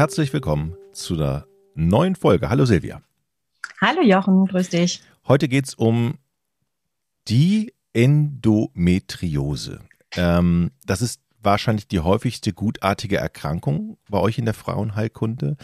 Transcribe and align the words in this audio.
Herzlich 0.00 0.32
willkommen 0.32 0.76
zu 0.92 1.14
der 1.14 1.46
neuen 1.74 2.16
Folge. 2.16 2.48
Hallo 2.48 2.64
Silvia. 2.64 3.02
Hallo 3.82 4.00
Jochen, 4.00 4.46
grüß 4.46 4.70
dich. 4.70 5.02
Heute 5.28 5.46
geht 5.46 5.66
es 5.66 5.74
um 5.74 6.14
die 7.28 7.74
Endometriose. 7.92 9.80
Ähm, 10.16 10.70
das 10.86 11.02
ist 11.02 11.20
wahrscheinlich 11.42 11.86
die 11.86 12.00
häufigste 12.00 12.54
gutartige 12.54 13.18
Erkrankung 13.18 13.98
bei 14.08 14.18
euch 14.18 14.38
in 14.38 14.46
der 14.46 14.54
Frauenheilkunde. 14.54 15.58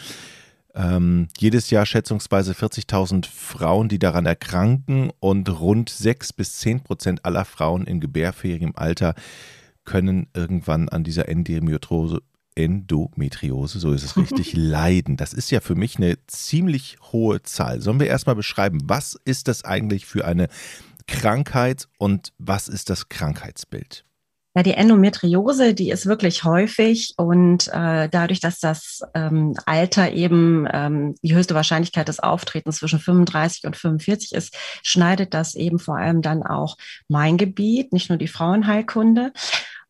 Ähm, 0.76 1.28
jedes 1.38 1.70
Jahr 1.70 1.86
schätzungsweise 1.86 2.52
40.000 2.52 3.26
Frauen, 3.26 3.88
die 3.88 3.98
daran 3.98 4.26
erkranken 4.26 5.10
und 5.20 5.48
rund 5.48 5.88
6 5.88 6.34
bis 6.34 6.58
10 6.58 6.82
Prozent 6.84 7.24
aller 7.24 7.46
Frauen 7.46 7.86
in 7.86 7.98
gebärfähigem 7.98 8.74
Alter 8.76 9.14
können 9.86 10.26
irgendwann 10.34 10.90
an 10.90 11.02
dieser 11.02 11.28
Endometriose, 11.28 12.20
Endometriose, 12.54 13.78
so 13.78 13.92
ist 13.92 14.02
es 14.02 14.18
richtig, 14.18 14.52
leiden. 14.54 15.16
Das 15.16 15.32
ist 15.32 15.50
ja 15.50 15.60
für 15.60 15.74
mich 15.74 15.96
eine 15.96 16.18
ziemlich 16.26 16.98
hohe 17.12 17.42
Zahl. 17.42 17.80
Sollen 17.80 18.00
wir 18.00 18.08
erstmal 18.08 18.36
beschreiben, 18.36 18.80
was 18.84 19.18
ist 19.24 19.48
das 19.48 19.64
eigentlich 19.64 20.04
für 20.04 20.26
eine 20.26 20.48
Krankheit 21.06 21.88
und 21.98 22.32
was 22.38 22.68
ist 22.68 22.90
das 22.90 23.08
Krankheitsbild? 23.08 24.04
Ja, 24.56 24.62
die 24.62 24.72
Endometriose, 24.72 25.74
die 25.74 25.90
ist 25.90 26.06
wirklich 26.06 26.44
häufig 26.44 27.12
und 27.18 27.68
äh, 27.68 28.08
dadurch, 28.08 28.40
dass 28.40 28.58
das 28.58 29.02
ähm, 29.12 29.52
Alter 29.66 30.12
eben 30.12 30.66
ähm, 30.72 31.14
die 31.22 31.34
höchste 31.34 31.54
Wahrscheinlichkeit 31.54 32.08
des 32.08 32.20
Auftretens 32.20 32.78
zwischen 32.78 32.98
35 32.98 33.64
und 33.64 33.76
45 33.76 34.32
ist, 34.32 34.56
schneidet 34.82 35.34
das 35.34 35.56
eben 35.56 35.78
vor 35.78 35.98
allem 35.98 36.22
dann 36.22 36.42
auch 36.42 36.78
mein 37.06 37.36
Gebiet, 37.36 37.92
nicht 37.92 38.08
nur 38.08 38.16
die 38.16 38.28
Frauenheilkunde. 38.28 39.34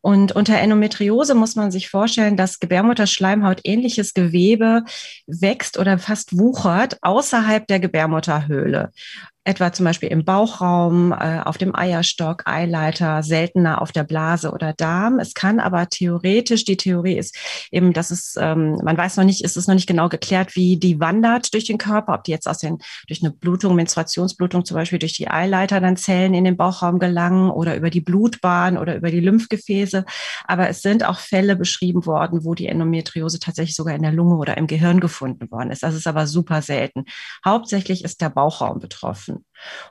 Und 0.01 0.33
unter 0.33 0.57
Endometriose 0.57 1.33
muss 1.33 1.55
man 1.55 1.71
sich 1.71 1.89
vorstellen, 1.89 2.35
dass 2.35 2.59
Gebärmutterschleimhaut 2.59 3.61
ähnliches 3.63 4.13
Gewebe 4.13 4.83
wächst 5.27 5.79
oder 5.79 5.97
fast 5.97 6.37
wuchert 6.37 6.97
außerhalb 7.01 7.65
der 7.67 7.79
Gebärmutterhöhle 7.79 8.91
etwa 9.47 9.71
zum 9.71 9.85
Beispiel 9.85 10.09
im 10.09 10.25
Bauchraum, 10.25 11.13
äh, 11.13 11.39
auf 11.39 11.57
dem 11.57 11.73
Eierstock, 11.73 12.43
Eileiter, 12.45 13.23
seltener 13.23 13.81
auf 13.81 13.93
der 13.93 14.03
Blase 14.03 14.51
oder 14.51 14.73
Darm. 14.73 15.19
Es 15.19 15.33
kann 15.33 15.61
aber 15.61 15.87
theoretisch, 15.87 16.65
die 16.65 16.75
Theorie 16.75 17.17
ist 17.17 17.37
eben, 17.71 17.93
dass 17.93 18.11
es, 18.11 18.35
ähm, 18.37 18.77
man 18.83 18.97
weiß 18.97 19.15
noch 19.15 19.23
nicht, 19.23 19.45
ist 19.45 19.55
es 19.55 19.67
noch 19.67 19.75
nicht 19.75 19.87
genau 19.87 20.09
geklärt, 20.09 20.57
wie 20.57 20.77
die 20.77 20.99
wandert 20.99 21.53
durch 21.53 21.63
den 21.63 21.77
Körper, 21.77 22.13
ob 22.13 22.25
die 22.25 22.31
jetzt 22.31 22.47
aus 22.47 22.57
den, 22.57 22.79
durch 23.07 23.23
eine 23.23 23.31
Blutung, 23.31 23.75
Menstruationsblutung 23.75 24.65
zum 24.65 24.75
Beispiel 24.75 24.99
durch 24.99 25.13
die 25.13 25.29
Eileiter 25.29 25.79
dann 25.79 25.95
Zellen 25.95 26.33
in 26.33 26.43
den 26.43 26.57
Bauchraum 26.57 26.99
gelangen 26.99 27.49
oder 27.49 27.77
über 27.77 27.89
die 27.89 28.01
Blutbahn 28.01 28.77
oder 28.77 28.97
über 28.97 29.11
die 29.11 29.21
Lymphgefäße. 29.21 30.03
Aber 30.45 30.67
es 30.67 30.81
sind 30.81 31.05
auch 31.05 31.19
Fälle 31.19 31.55
beschrieben 31.55 32.05
worden, 32.05 32.43
wo 32.43 32.53
die 32.53 32.67
Endometriose 32.67 33.39
tatsächlich 33.39 33.77
sogar 33.77 33.95
in 33.95 34.01
der 34.01 34.11
Lunge 34.11 34.35
oder 34.35 34.57
im 34.57 34.67
Gehirn 34.67 34.99
gefunden 34.99 35.49
worden 35.51 35.71
ist. 35.71 35.83
Das 35.83 35.95
ist 35.95 36.05
aber 36.05 36.27
super 36.27 36.61
selten. 36.61 37.05
Hauptsächlich 37.45 38.03
ist 38.03 38.19
der 38.19 38.29
Bauchraum 38.29 38.79
betroffen. 38.79 39.36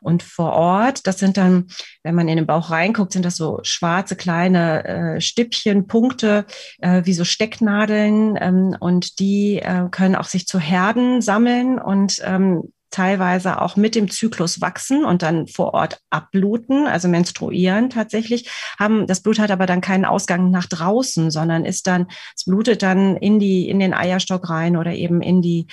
Und 0.00 0.22
vor 0.22 0.52
Ort, 0.52 1.06
das 1.06 1.18
sind 1.18 1.36
dann, 1.36 1.66
wenn 2.02 2.14
man 2.14 2.28
in 2.28 2.36
den 2.36 2.46
Bauch 2.46 2.70
reinguckt, 2.70 3.12
sind 3.12 3.24
das 3.24 3.36
so 3.36 3.60
schwarze 3.62 4.16
kleine 4.16 4.84
äh, 4.84 5.20
Stippchen, 5.20 5.86
Punkte, 5.86 6.46
äh, 6.78 7.02
wie 7.04 7.14
so 7.14 7.24
Stecknadeln. 7.24 8.38
Ähm, 8.40 8.76
und 8.78 9.18
die 9.18 9.58
äh, 9.58 9.88
können 9.90 10.16
auch 10.16 10.26
sich 10.26 10.46
zu 10.46 10.58
Herden 10.58 11.20
sammeln 11.20 11.78
und 11.78 12.20
ähm, 12.24 12.72
teilweise 12.90 13.60
auch 13.60 13.76
mit 13.76 13.94
dem 13.94 14.10
Zyklus 14.10 14.60
wachsen 14.60 15.04
und 15.04 15.22
dann 15.22 15.48
vor 15.48 15.74
Ort 15.74 16.00
abbluten, 16.08 16.86
also 16.86 17.08
menstruieren 17.08 17.90
tatsächlich, 17.90 18.48
haben, 18.78 19.06
das 19.06 19.20
Blut 19.20 19.38
hat 19.38 19.50
aber 19.50 19.66
dann 19.66 19.82
keinen 19.82 20.06
Ausgang 20.06 20.50
nach 20.50 20.66
draußen, 20.66 21.30
sondern 21.30 21.66
ist 21.66 21.86
dann, 21.86 22.06
es 22.34 22.44
blutet 22.44 22.82
dann 22.82 23.16
in 23.16 23.38
die, 23.38 23.68
in 23.68 23.80
den 23.80 23.92
Eierstock 23.92 24.48
rein 24.48 24.76
oder 24.76 24.92
eben 24.92 25.20
in 25.20 25.42
die, 25.42 25.66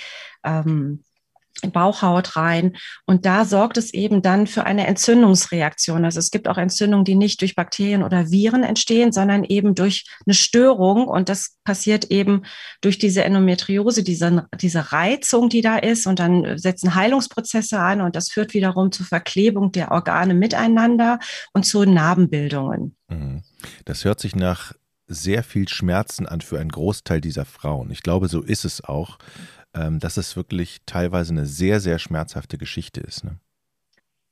ähm, 0.44 1.02
Bauchhaut 1.72 2.36
rein. 2.36 2.76
Und 3.06 3.26
da 3.26 3.44
sorgt 3.44 3.76
es 3.76 3.92
eben 3.92 4.22
dann 4.22 4.46
für 4.46 4.64
eine 4.64 4.86
Entzündungsreaktion. 4.86 6.04
Also 6.04 6.18
es 6.18 6.30
gibt 6.30 6.48
auch 6.48 6.58
Entzündungen, 6.58 7.04
die 7.04 7.14
nicht 7.14 7.40
durch 7.40 7.54
Bakterien 7.54 8.02
oder 8.02 8.30
Viren 8.30 8.62
entstehen, 8.62 9.12
sondern 9.12 9.44
eben 9.44 9.74
durch 9.74 10.06
eine 10.26 10.34
Störung. 10.34 11.06
Und 11.08 11.28
das 11.28 11.56
passiert 11.64 12.06
eben 12.10 12.42
durch 12.80 12.98
diese 12.98 13.24
Endometriose, 13.24 14.02
diese, 14.02 14.46
diese 14.60 14.92
Reizung, 14.92 15.48
die 15.48 15.62
da 15.62 15.76
ist. 15.76 16.06
Und 16.06 16.18
dann 16.18 16.58
setzen 16.58 16.94
Heilungsprozesse 16.94 17.78
an 17.78 18.00
und 18.00 18.16
das 18.16 18.30
führt 18.30 18.54
wiederum 18.54 18.92
zur 18.92 19.06
Verklebung 19.06 19.72
der 19.72 19.92
Organe 19.92 20.34
miteinander 20.34 21.18
und 21.52 21.64
zu 21.64 21.84
Narbenbildungen. 21.84 22.96
Mhm. 23.08 23.42
Das 23.84 24.04
hört 24.04 24.20
sich 24.20 24.34
nach 24.34 24.72
sehr 25.06 25.42
viel 25.42 25.68
Schmerzen 25.68 26.26
an 26.26 26.40
für 26.40 26.58
einen 26.58 26.70
Großteil 26.70 27.20
dieser 27.20 27.44
Frauen. 27.44 27.90
Ich 27.90 28.02
glaube, 28.02 28.28
so 28.28 28.40
ist 28.40 28.64
es 28.64 28.82
auch 28.82 29.18
ähm, 29.74 29.98
dass 29.98 30.16
es 30.16 30.36
wirklich 30.36 30.80
teilweise 30.86 31.32
eine 31.32 31.46
sehr, 31.46 31.80
sehr 31.80 31.98
schmerzhafte 31.98 32.58
Geschichte 32.58 33.00
ist. 33.00 33.24
Ne? 33.24 33.38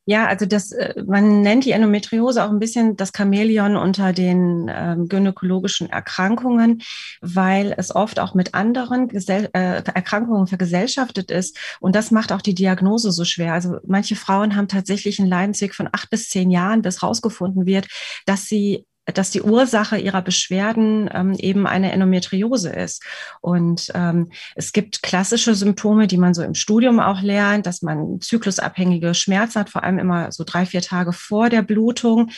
Ja, 0.04 0.26
also 0.26 0.47
das, 0.47 0.72
äh, 0.72 1.00
man 1.06 1.42
nennt 1.42 1.64
die 1.64 1.70
Endometriose 1.70 2.42
auch 2.42 2.50
ein 2.50 2.58
bisschen 2.58 2.97
das 2.97 3.12
Chamäleon 3.16 3.76
unter 3.76 4.12
den 4.12 4.69
ähm, 4.69 5.08
gynäkologischen 5.08 5.91
Erkrankungen, 5.91 6.82
weil 7.20 7.72
es 7.76 7.94
oft 7.94 8.19
auch 8.19 8.34
mit 8.34 8.53
anderen 8.53 9.06
Gesell 9.06 9.48
äh, 9.53 9.80
Erkrankungen 9.84 10.48
vergesellschaftet 10.48 11.30
ist. 11.30 11.56
Und 11.78 11.94
das 11.94 12.10
macht 12.10 12.32
auch 12.32 12.42
die 12.42 12.54
Diagnose 12.54 13.12
so 13.12 13.24
schwer. 13.24 13.53
Also 13.53 13.76
manche 13.86 14.16
Frauen 14.16 14.56
haben 14.56 14.66
tatsächlich 14.66 15.20
einen 15.20 15.28
Leidensweg 15.28 15.72
von 15.72 15.88
acht 15.92 16.10
bis 16.10 16.28
zehn 16.28 16.50
Jahren, 16.50 16.82
bis 16.82 17.04
rausgefunden 17.04 17.64
wird, 17.64 17.86
dass 18.26 18.47
sie 18.47 18.84
dass 19.06 19.30
die 19.30 19.42
Ursache 19.42 19.98
ihrer 19.98 20.22
Beschwerden 20.22 21.10
ähm, 21.12 21.34
eben 21.34 21.66
eine 21.66 21.92
Endometriose 21.92 22.70
ist. 22.70 23.02
Und 23.40 23.90
ähm, 23.94 24.30
es 24.54 24.72
gibt 24.72 25.02
klassische 25.02 25.54
Symptome, 25.54 26.06
die 26.06 26.18
man 26.18 26.34
so 26.34 26.42
im 26.42 26.54
Studium 26.54 27.00
auch 27.00 27.20
lernt, 27.20 27.66
dass 27.66 27.82
man 27.82 28.20
zyklusabhängige 28.20 29.14
Schmerzen 29.14 29.60
hat, 29.60 29.70
vor 29.70 29.82
allem 29.82 29.98
immer 29.98 30.30
so 30.30 30.44
drei, 30.44 30.66
vier 30.66 30.82
Tage 30.82 31.12
vor 31.12 31.50
der 31.50 31.62
Blutung. 31.62 32.30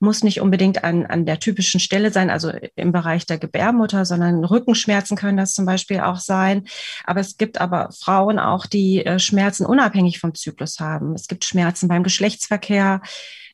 Muss 0.00 0.22
nicht 0.22 0.40
unbedingt 0.40 0.84
an, 0.84 1.06
an 1.06 1.26
der 1.26 1.40
typischen 1.40 1.80
Stelle 1.80 2.12
sein, 2.12 2.30
also 2.30 2.52
im 2.76 2.92
Bereich 2.92 3.26
der 3.26 3.38
Gebärmutter, 3.38 4.04
sondern 4.04 4.44
Rückenschmerzen 4.44 5.16
können 5.16 5.36
das 5.36 5.54
zum 5.54 5.66
Beispiel 5.66 6.00
auch 6.00 6.18
sein. 6.18 6.64
Aber 7.04 7.20
es 7.20 7.36
gibt 7.36 7.60
aber 7.60 7.90
Frauen 7.92 8.38
auch, 8.38 8.66
die 8.66 9.04
äh, 9.04 9.18
Schmerzen 9.18 9.66
unabhängig 9.66 10.20
vom 10.20 10.34
Zyklus 10.34 10.78
haben. 10.78 11.14
Es 11.14 11.26
gibt 11.26 11.44
Schmerzen 11.44 11.88
beim 11.88 12.04
Geschlechtsverkehr 12.04 13.02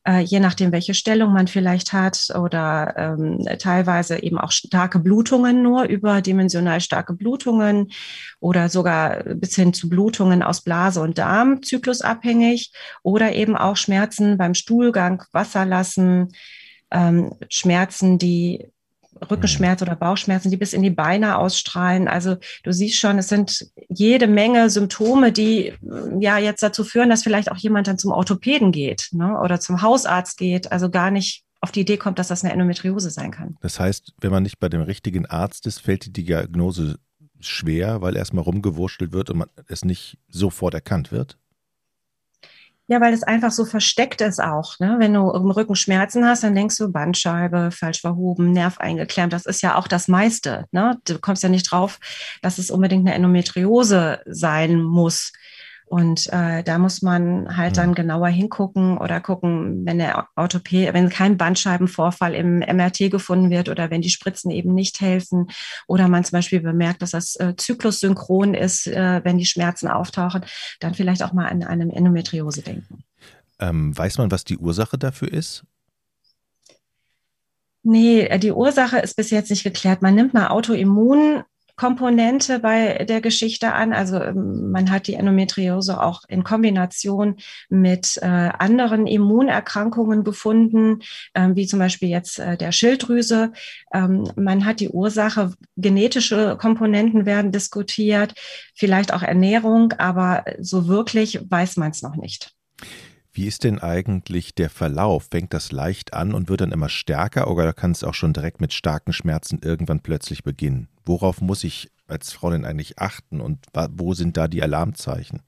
äh, 0.07 0.21
je 0.21 0.41
nachdem, 0.41 0.73
welche 0.73 0.95
Stellung 0.95 1.33
man 1.33 1.49
vielleicht 1.49 1.93
hat 1.93 2.31
oder 2.39 2.95
ähm, 2.97 3.47
teilweise 3.59 4.23
eben 4.23 4.39
auch 4.39 4.53
starke 4.53 4.99
Blutungen 4.99 5.63
nur, 5.63 5.85
überdimensional 5.85 6.81
starke 6.81 7.15
Blutungen 7.15 7.91
oder 8.41 8.69
sogar 8.69 9.23
bis 9.25 9.55
hin 9.55 9.73
zu 9.73 9.89
Blutungen 9.89 10.43
aus 10.43 10.61
Blase 10.61 11.01
und 11.01 11.19
Darm, 11.19 11.63
zyklusabhängig 11.63 12.73
oder 13.03 13.35
eben 13.35 13.57
auch 13.57 13.77
Schmerzen 13.77 14.37
beim 14.37 14.55
Stuhlgang, 14.55 15.23
Wasser 15.33 15.65
lassen, 15.65 16.29
ähm, 16.91 17.35
Schmerzen, 17.49 18.19
die 18.19 18.69
Rückenschmerz 19.31 19.83
oder 19.83 19.97
Bauchschmerzen, 19.97 20.51
die 20.51 20.57
bis 20.57 20.73
in 20.73 20.83
die 20.83 20.91
Beine 20.91 21.39
ausstrahlen. 21.39 22.09
Also 22.09 22.37
du 22.63 22.73
siehst 22.73 22.99
schon, 22.99 23.19
es 23.19 23.29
sind 23.29 23.67
jede 23.89 24.27
Menge 24.27 24.71
Symptome, 24.71 25.33
die 25.33 25.73
ja 26.19 26.39
jetzt 26.39 26.63
dazu 26.63 26.85
führen, 26.85 27.11
dass 27.11 27.23
vielleicht 27.23 27.51
auch 27.51 27.57
jemand 27.57 27.87
dann 27.87 27.99
zum 27.99 28.13
Orthopäden 28.13 28.73
geht 28.73 29.09
ne, 29.13 29.39
oder 29.41 29.61
zum 29.61 29.83
Hausarzt 29.83 30.39
geht, 30.39 30.73
also 30.73 30.91
gar 30.91 31.11
nicht 31.11 31.45
auf 31.61 31.73
die 31.73 31.81
Idee 31.81 31.97
kommt, 31.97 32.19
dass 32.19 32.29
das 32.29 32.45
eine 32.45 32.53
Endometriose 32.53 33.11
sein 33.11 33.31
kann. 33.31 33.57
Das 33.63 33.81
heißt, 33.81 34.13
wenn 34.21 34.31
man 34.31 34.43
nicht 34.43 34.59
bei 34.59 34.69
dem 34.69 34.83
richtigen 34.83 35.25
Arzt 35.25 35.67
ist, 35.67 35.81
fällt 35.81 36.05
die 36.05 36.13
Diagnose 36.13 36.97
schwer, 37.41 38.03
weil 38.03 38.17
erstmal 38.17 38.45
rumgewurschtelt 38.45 39.13
wird 39.13 39.31
und 39.31 39.39
man 39.39 39.49
es 39.67 39.85
nicht 39.85 40.19
sofort 40.29 40.75
erkannt 40.75 41.11
wird? 41.13 41.39
Ja, 42.87 43.01
weil 43.01 43.15
es 43.15 43.23
einfach 43.23 43.51
so 43.51 43.65
versteckt 43.65 44.21
ist 44.21 44.43
auch. 44.43 44.79
Ne? 44.79 44.97
Wenn 44.99 45.15
du 45.15 45.31
im 45.31 45.51
Rücken 45.51 45.75
Schmerzen 45.75 46.27
hast, 46.27 46.45
dann 46.45 46.55
denkst 46.55 46.77
du 46.77 46.93
Bandscheibe, 46.93 47.71
falsch 47.71 48.03
verhoben, 48.03 48.53
Nerv 48.53 48.77
eingeklemmt. 48.79 49.33
Das 49.33 49.47
ist 49.47 49.63
ja 49.63 49.77
auch 49.77 49.89
das 49.89 50.07
meiste. 50.07 50.67
Ne? 50.71 50.99
Du 51.07 51.19
kommst 51.19 51.43
ja 51.43 51.49
nicht 51.49 51.71
drauf, 51.71 51.99
dass 52.43 52.59
es 52.59 52.71
unbedingt 52.71 53.07
eine 53.07 53.15
Endometriose 53.15 54.21
sein 54.27 54.83
muss. 54.83 55.33
Und 55.87 56.33
äh, 56.33 56.63
da 56.63 56.79
muss 56.79 57.03
man 57.03 57.57
halt 57.57 57.77
dann 57.77 57.95
genauer 57.95 58.29
hingucken 58.29 58.97
oder 58.97 59.21
gucken, 59.21 59.85
wenn 59.85 59.99
der 59.99 60.29
Orthopäd, 60.35 60.95
wenn 60.95 61.11
kein 61.11 61.37
Bandscheibenvorfall 61.37 62.35
im 62.35 62.61
MRT 62.61 63.11
gefunden 63.11 63.51
wird 63.51 63.69
oder 63.69 63.91
wenn 63.91 64.01
die 64.01 64.11
Spritzen 64.11 64.51
eben 64.51 64.75
nicht 64.75 65.01
helfen 65.01 65.49
oder 65.87 66.09
man 66.09 66.25
zum 66.25 66.39
Beispiel 66.39 66.61
bemerkt, 66.61 67.03
dass 67.03 67.11
das 67.11 67.37
äh, 67.37 67.55
zyklussynchron 67.57 68.55
ist, 68.55 68.87
äh, 68.87 69.21
wenn 69.25 69.37
die 69.37 69.45
Schmerzen 69.45 69.89
auftauchen, 69.89 70.45
dann 70.81 70.95
vielleicht 70.95 71.23
auch 71.23 71.33
mal 71.33 71.49
an 71.49 71.63
eine 71.63 71.95
Endometriose 71.95 72.63
denken. 72.63 73.05
Ähm, 73.61 73.97
weiß 73.97 74.19
man, 74.19 74.31
was 74.31 74.45
die 74.45 74.59
Ursache 74.59 74.99
dafür 74.99 75.33
ist? 75.33 75.65
Nee, 77.83 78.39
die 78.39 78.53
Ursache 78.53 78.99
ist 78.99 79.15
bis 79.15 79.31
jetzt 79.31 79.51
nicht 79.51 79.63
geklärt. 79.63 80.01
Man 80.01 80.15
nimmt 80.15 80.35
eine 80.35 80.51
Autoimmun 80.51 81.45
Komponente 81.77 82.61
bei 82.61 83.05
der 83.05 83.21
Geschichte 83.21 83.73
an. 83.73 83.93
Also 83.93 84.21
ähm, 84.21 84.71
man 84.71 84.91
hat 84.91 85.07
die 85.07 85.15
Endometriose 85.15 86.01
auch 86.01 86.23
in 86.29 86.45
Kombination 86.45 87.37
mit 87.69 88.19
äh, 88.23 88.27
anderen 88.27 89.07
Immunerkrankungen 89.07 90.25
gefunden, 90.25 91.01
äh, 91.35 91.51
wie 91.55 91.67
zum 91.67 91.79
Beispiel 91.79 92.09
jetzt 92.09 92.39
äh, 92.39 92.57
der 92.57 92.73
Schilddrüse. 92.73 93.53
Ähm, 93.93 94.25
man 94.37 94.65
hat 94.65 94.81
die 94.81 94.91
Ursache, 94.91 95.53
genetische 95.77 96.57
Komponenten 96.57 97.27
werden 97.27 97.53
diskutiert, 97.53 98.35
vielleicht 98.75 99.13
auch 99.13 99.23
Ernährung, 99.23 99.93
aber 99.99 100.45
so 100.61 100.87
wirklich 100.89 101.41
weiß 101.49 101.77
man 101.77 101.91
es 101.91 102.03
noch 102.03 102.17
nicht. 102.17 102.53
Wie 103.37 103.47
ist 103.49 103.65
denn 103.65 103.81
eigentlich 103.81 104.55
der 104.55 104.71
Verlauf? 104.71 105.27
Fängt 105.33 105.53
das 105.53 105.73
leicht 105.73 106.15
an 106.15 106.35
und 106.35 106.49
wird 106.49 106.61
dann 106.61 106.71
immer 106.71 106.89
stärker 106.89 107.51
oder 107.51 107.73
kann 107.73 107.91
es 107.91 108.05
auch 108.05 108.15
schon 108.15 108.33
direkt 108.33 108.61
mit 108.61 108.73
starken 108.73 109.13
Schmerzen 109.13 109.59
irgendwann 109.61 109.99
plötzlich 109.99 110.45
beginnen? 110.45 110.89
Worauf 111.05 111.41
muss 111.41 111.65
ich 111.65 111.91
als 112.07 112.33
Frau 112.33 112.51
denn 112.51 112.65
eigentlich 112.65 113.01
achten 113.01 113.41
und 113.41 113.67
wo 113.91 114.15
sind 114.15 114.37
da 114.37 114.47
die 114.47 114.63
Alarmzeichen? 114.63 115.43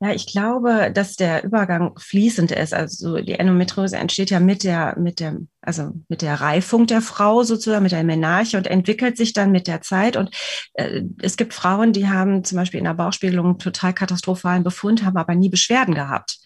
Ja, 0.00 0.12
ich 0.12 0.26
glaube, 0.26 0.90
dass 0.92 1.16
der 1.16 1.44
Übergang 1.44 1.96
fließend 1.98 2.50
ist. 2.50 2.74
Also 2.74 3.18
die 3.20 3.34
Endometriose 3.34 3.96
entsteht 3.96 4.30
ja 4.30 4.40
mit 4.40 4.64
der, 4.64 4.98
mit 4.98 5.20
der, 5.20 5.38
also 5.62 5.92
mit 6.08 6.20
der 6.20 6.40
Reifung 6.40 6.86
der 6.86 7.00
Frau 7.00 7.42
sozusagen, 7.44 7.84
mit 7.84 7.92
der 7.92 8.04
Menarche 8.04 8.58
und 8.58 8.66
entwickelt 8.66 9.16
sich 9.16 9.32
dann 9.32 9.52
mit 9.52 9.66
der 9.66 9.80
Zeit. 9.80 10.16
Und 10.16 10.30
äh, 10.74 11.02
es 11.22 11.36
gibt 11.36 11.54
Frauen, 11.54 11.92
die 11.92 12.08
haben 12.08 12.44
zum 12.44 12.56
Beispiel 12.56 12.78
in 12.78 12.84
der 12.84 12.94
Bauchspiegelung 12.94 13.58
total 13.58 13.94
katastrophalen 13.94 14.64
Befund, 14.64 15.04
haben 15.04 15.16
aber 15.16 15.34
nie 15.36 15.48
Beschwerden 15.48 15.94
gehabt. 15.94 16.38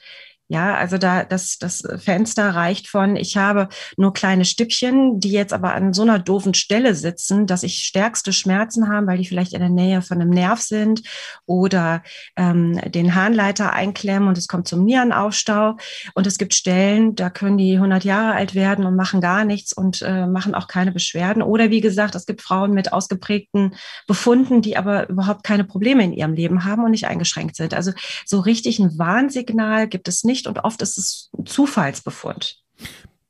Ja, 0.50 0.75
also 0.77 0.97
da 0.97 1.25
das, 1.25 1.59
das 1.59 1.83
Fenster 1.99 2.55
reicht 2.55 2.89
von, 2.89 3.17
ich 3.17 3.37
habe 3.37 3.69
nur 3.99 4.15
kleine 4.15 4.47
Stückchen, 4.47 5.21
die 5.21 5.31
jetzt 5.31 5.53
aber 5.53 5.75
an 5.75 5.93
so 5.93 6.00
einer 6.00 6.19
doofen 6.19 6.55
Stelle 6.55 6.95
sitzen, 6.95 7.47
dass 7.47 7.62
ich 7.62 7.81
stärkste 7.81 8.33
Schmerzen 8.33 8.89
habe, 8.89 9.06
weil 9.06 9.19
die 9.19 9.27
vielleicht 9.27 9.53
in 9.53 9.61
der 9.61 9.69
Nähe 9.69 10.00
von 10.00 10.23
einem 10.23 10.31
Nerv 10.31 10.62
sind 10.62 11.03
oder 11.45 12.03
ähm, 12.37 12.81
den 12.87 13.15
Harnleiter 13.15 13.75
einklemmen 13.75 14.27
und 14.27 14.39
es 14.39 14.49
kommt 14.49 14.67
zum 14.69 14.85
Nierenaufstau. 14.85 15.77
Und 16.15 16.27
es 16.27 16.39
gibt 16.39 16.55
Stellen, 16.55 17.15
da 17.15 17.29
können 17.29 17.59
die 17.59 17.75
100 17.75 18.05
Jahre 18.05 18.33
alt 18.33 18.55
werden 18.55 18.87
und 18.87 18.97
machen 18.97 19.21
gar 19.21 19.44
nichts 19.44 19.75
und 19.75 20.01
äh, 20.01 20.27
machen 20.27 20.55
auch 20.55 20.67
keine 20.67 20.93
Beschwerden. 20.93 21.43
Oder 21.43 21.69
wie 21.71 21.83
gesagt, 21.83 22.15
es 22.15 22.25
gibt 22.25 22.41
Frauen 22.41 22.73
mit 22.73 22.94
ausgeprägten 22.94 23.75
Befunden, 24.06 24.62
die 24.62 24.79
aber 24.79 25.11
überhaupt 25.11 25.44
keine 25.44 25.65
Probleme 25.65 26.05
in 26.05 26.15
ihrem 26.15 26.33
Leben 26.33 26.65
haben 26.65 26.85
und 26.85 26.93
nicht 26.93 27.06
eingeschränkt 27.06 27.56
sind. 27.56 27.75
Also 27.75 27.93
so 28.25 28.41
richtig 28.41 28.79
ein 28.79 28.99
Warnsignal 28.99 29.89
gibt 29.89 30.09
es 30.09 30.25
nicht 30.25 30.38
nicht 30.38 30.46
und 30.46 30.58
oft 30.64 30.81
ist 30.82 30.99
es 30.99 31.31
ein 31.37 31.46
Zufallsbefund. 31.46 32.62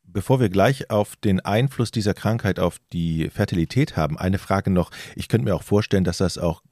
Bevor 0.02 0.40
wir 0.40 0.49
gleich 0.49 0.90
auf 0.90 1.16
den 1.16 1.40
Einfluss 1.40 1.90
dieser 1.90 2.14
Krankheit 2.14 2.58
auf 2.58 2.78
die 2.93 3.31
Fertilität 3.31 3.96
haben, 3.96 4.19
eine 4.19 4.38
Frage 4.38 4.70
noch. 4.70 4.90
Ich 5.16 5.28
könnte 5.28 5.44
mir 5.44 5.55
auch 5.55 5.62
vorstellen, 5.62 6.05
dass 6.05 6.19
das 6.19 6.38
auch 6.38 6.62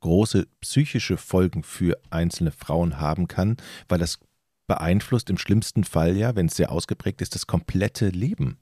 große 0.00 0.46
psychische 0.60 1.16
Folgen 1.16 1.62
für 1.62 1.98
einzelne 2.10 2.52
Frauen 2.52 3.00
haben 3.00 3.28
kann, 3.28 3.56
weil 3.88 3.98
das 3.98 4.18
beeinflusst 4.66 5.30
im 5.30 5.38
schlimmsten 5.38 5.84
Fall 5.84 6.16
ja, 6.16 6.36
wenn 6.36 6.46
es 6.46 6.56
sehr 6.56 6.70
ausgeprägt 6.72 7.22
ist, 7.22 7.34
das 7.34 7.46
komplette 7.46 8.08
Leben. 8.08 8.58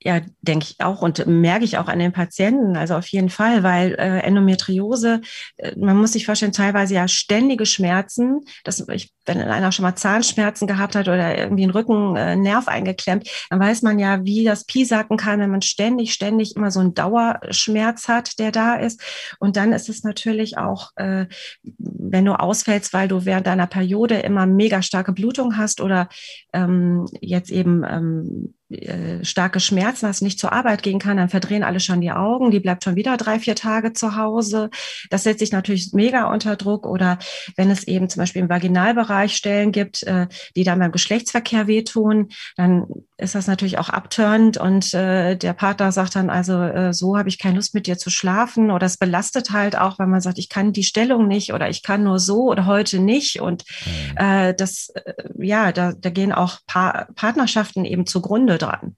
Ja, 0.00 0.20
denke 0.40 0.66
ich 0.70 0.80
auch 0.80 1.02
und 1.02 1.26
merke 1.26 1.64
ich 1.64 1.78
auch 1.78 1.88
an 1.88 1.98
den 1.98 2.12
Patienten, 2.12 2.76
also 2.76 2.94
auf 2.94 3.08
jeden 3.08 3.28
Fall, 3.28 3.64
weil 3.64 3.94
äh, 3.94 4.20
Endometriose, 4.20 5.20
äh, 5.56 5.76
man 5.76 5.96
muss 5.96 6.12
sich 6.12 6.26
vorstellen, 6.26 6.52
teilweise 6.52 6.94
ja 6.94 7.08
ständige 7.08 7.66
Schmerzen. 7.66 8.42
Das, 8.62 8.86
ich, 8.88 9.12
wenn 9.24 9.40
einer 9.40 9.72
schon 9.72 9.82
mal 9.82 9.96
Zahnschmerzen 9.96 10.68
gehabt 10.68 10.94
hat 10.94 11.08
oder 11.08 11.36
irgendwie 11.36 11.64
einen 11.64 11.72
Rückennerv 11.72 12.68
äh, 12.68 12.70
eingeklemmt, 12.70 13.28
dann 13.50 13.58
weiß 13.58 13.82
man 13.82 13.98
ja, 13.98 14.24
wie 14.24 14.44
das 14.44 14.64
piesacken 14.64 15.16
kann, 15.16 15.40
wenn 15.40 15.50
man 15.50 15.62
ständig, 15.62 16.12
ständig 16.12 16.54
immer 16.54 16.70
so 16.70 16.78
einen 16.78 16.94
Dauerschmerz 16.94 18.06
hat, 18.06 18.38
der 18.38 18.52
da 18.52 18.76
ist. 18.76 19.02
Und 19.40 19.56
dann 19.56 19.72
ist 19.72 19.88
es 19.88 20.04
natürlich 20.04 20.56
auch, 20.56 20.90
äh, 20.94 21.26
wenn 21.62 22.24
du 22.24 22.38
ausfällst, 22.38 22.92
weil 22.92 23.08
du 23.08 23.24
während 23.24 23.48
deiner 23.48 23.66
Periode 23.66 24.20
immer 24.20 24.46
mega 24.46 24.82
starke 24.82 25.12
Blutung 25.12 25.56
hast 25.56 25.80
oder 25.80 26.08
ähm, 26.52 27.06
jetzt 27.20 27.50
eben 27.50 27.82
ähm, 27.82 28.54
äh, 28.78 29.24
starke 29.24 29.60
Schmerzen 29.60 30.06
hast, 30.06 30.22
nicht 30.22 30.38
zur 30.38 30.52
Arbeit 30.52 30.82
gehen 30.82 30.98
kann, 30.98 31.16
dann 31.16 31.28
verdrehen 31.28 31.62
alle 31.62 31.80
schon 31.80 32.00
die 32.00 32.12
Augen, 32.12 32.50
die 32.50 32.60
bleibt 32.60 32.84
schon 32.84 32.96
wieder 32.96 33.16
drei, 33.16 33.38
vier 33.38 33.56
Tage 33.56 33.92
zu 33.92 34.16
Hause. 34.16 34.70
Das 35.10 35.24
setzt 35.24 35.40
sich 35.40 35.52
natürlich 35.52 35.92
mega 35.92 36.32
unter 36.32 36.56
Druck. 36.56 36.86
Oder 36.86 37.18
wenn 37.56 37.70
es 37.70 37.84
eben 37.86 38.08
zum 38.08 38.20
Beispiel 38.20 38.42
im 38.42 38.48
Vaginalbereich 38.48 39.36
Stellen 39.36 39.72
gibt, 39.72 40.02
äh, 40.04 40.26
die 40.56 40.64
dann 40.64 40.78
beim 40.78 40.92
Geschlechtsverkehr 40.92 41.66
wehtun, 41.66 42.28
dann 42.56 42.86
ist 43.16 43.34
das 43.34 43.46
natürlich 43.46 43.78
auch 43.78 43.90
abtörend 43.90 44.56
und 44.56 44.92
äh, 44.92 45.36
der 45.36 45.52
Partner 45.52 45.92
sagt 45.92 46.16
dann 46.16 46.30
also, 46.30 46.60
äh, 46.60 46.92
so 46.92 47.16
habe 47.16 47.28
ich 47.28 47.38
keine 47.38 47.56
Lust 47.56 47.72
mit 47.72 47.86
dir 47.86 47.96
zu 47.96 48.10
schlafen 48.10 48.72
oder 48.72 48.86
es 48.86 48.96
belastet 48.96 49.52
halt 49.52 49.78
auch, 49.78 50.00
weil 50.00 50.08
man 50.08 50.20
sagt, 50.20 50.38
ich 50.38 50.48
kann 50.48 50.72
die 50.72 50.82
Stellung 50.82 51.28
nicht 51.28 51.52
oder 51.52 51.68
ich 51.68 51.84
kann 51.84 52.02
nur 52.02 52.18
so 52.18 52.50
oder 52.50 52.66
heute 52.66 52.98
nicht 52.98 53.40
und 53.40 53.64
mhm. 53.86 54.16
äh, 54.16 54.54
das, 54.54 54.90
äh, 54.94 55.12
ja, 55.38 55.70
da, 55.70 55.92
da 55.92 56.10
gehen 56.10 56.32
auch 56.32 56.58
pa 56.66 57.06
Partnerschaften 57.14 57.84
eben 57.84 58.06
zugrunde 58.06 58.58
dran. 58.66 58.96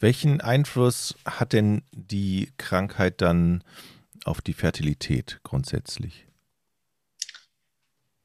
Welchen 0.00 0.40
Einfluss 0.40 1.16
hat 1.24 1.52
denn 1.52 1.82
die 1.92 2.52
Krankheit 2.56 3.20
dann 3.20 3.64
auf 4.24 4.40
die 4.40 4.52
Fertilität 4.52 5.40
grundsätzlich? 5.42 6.26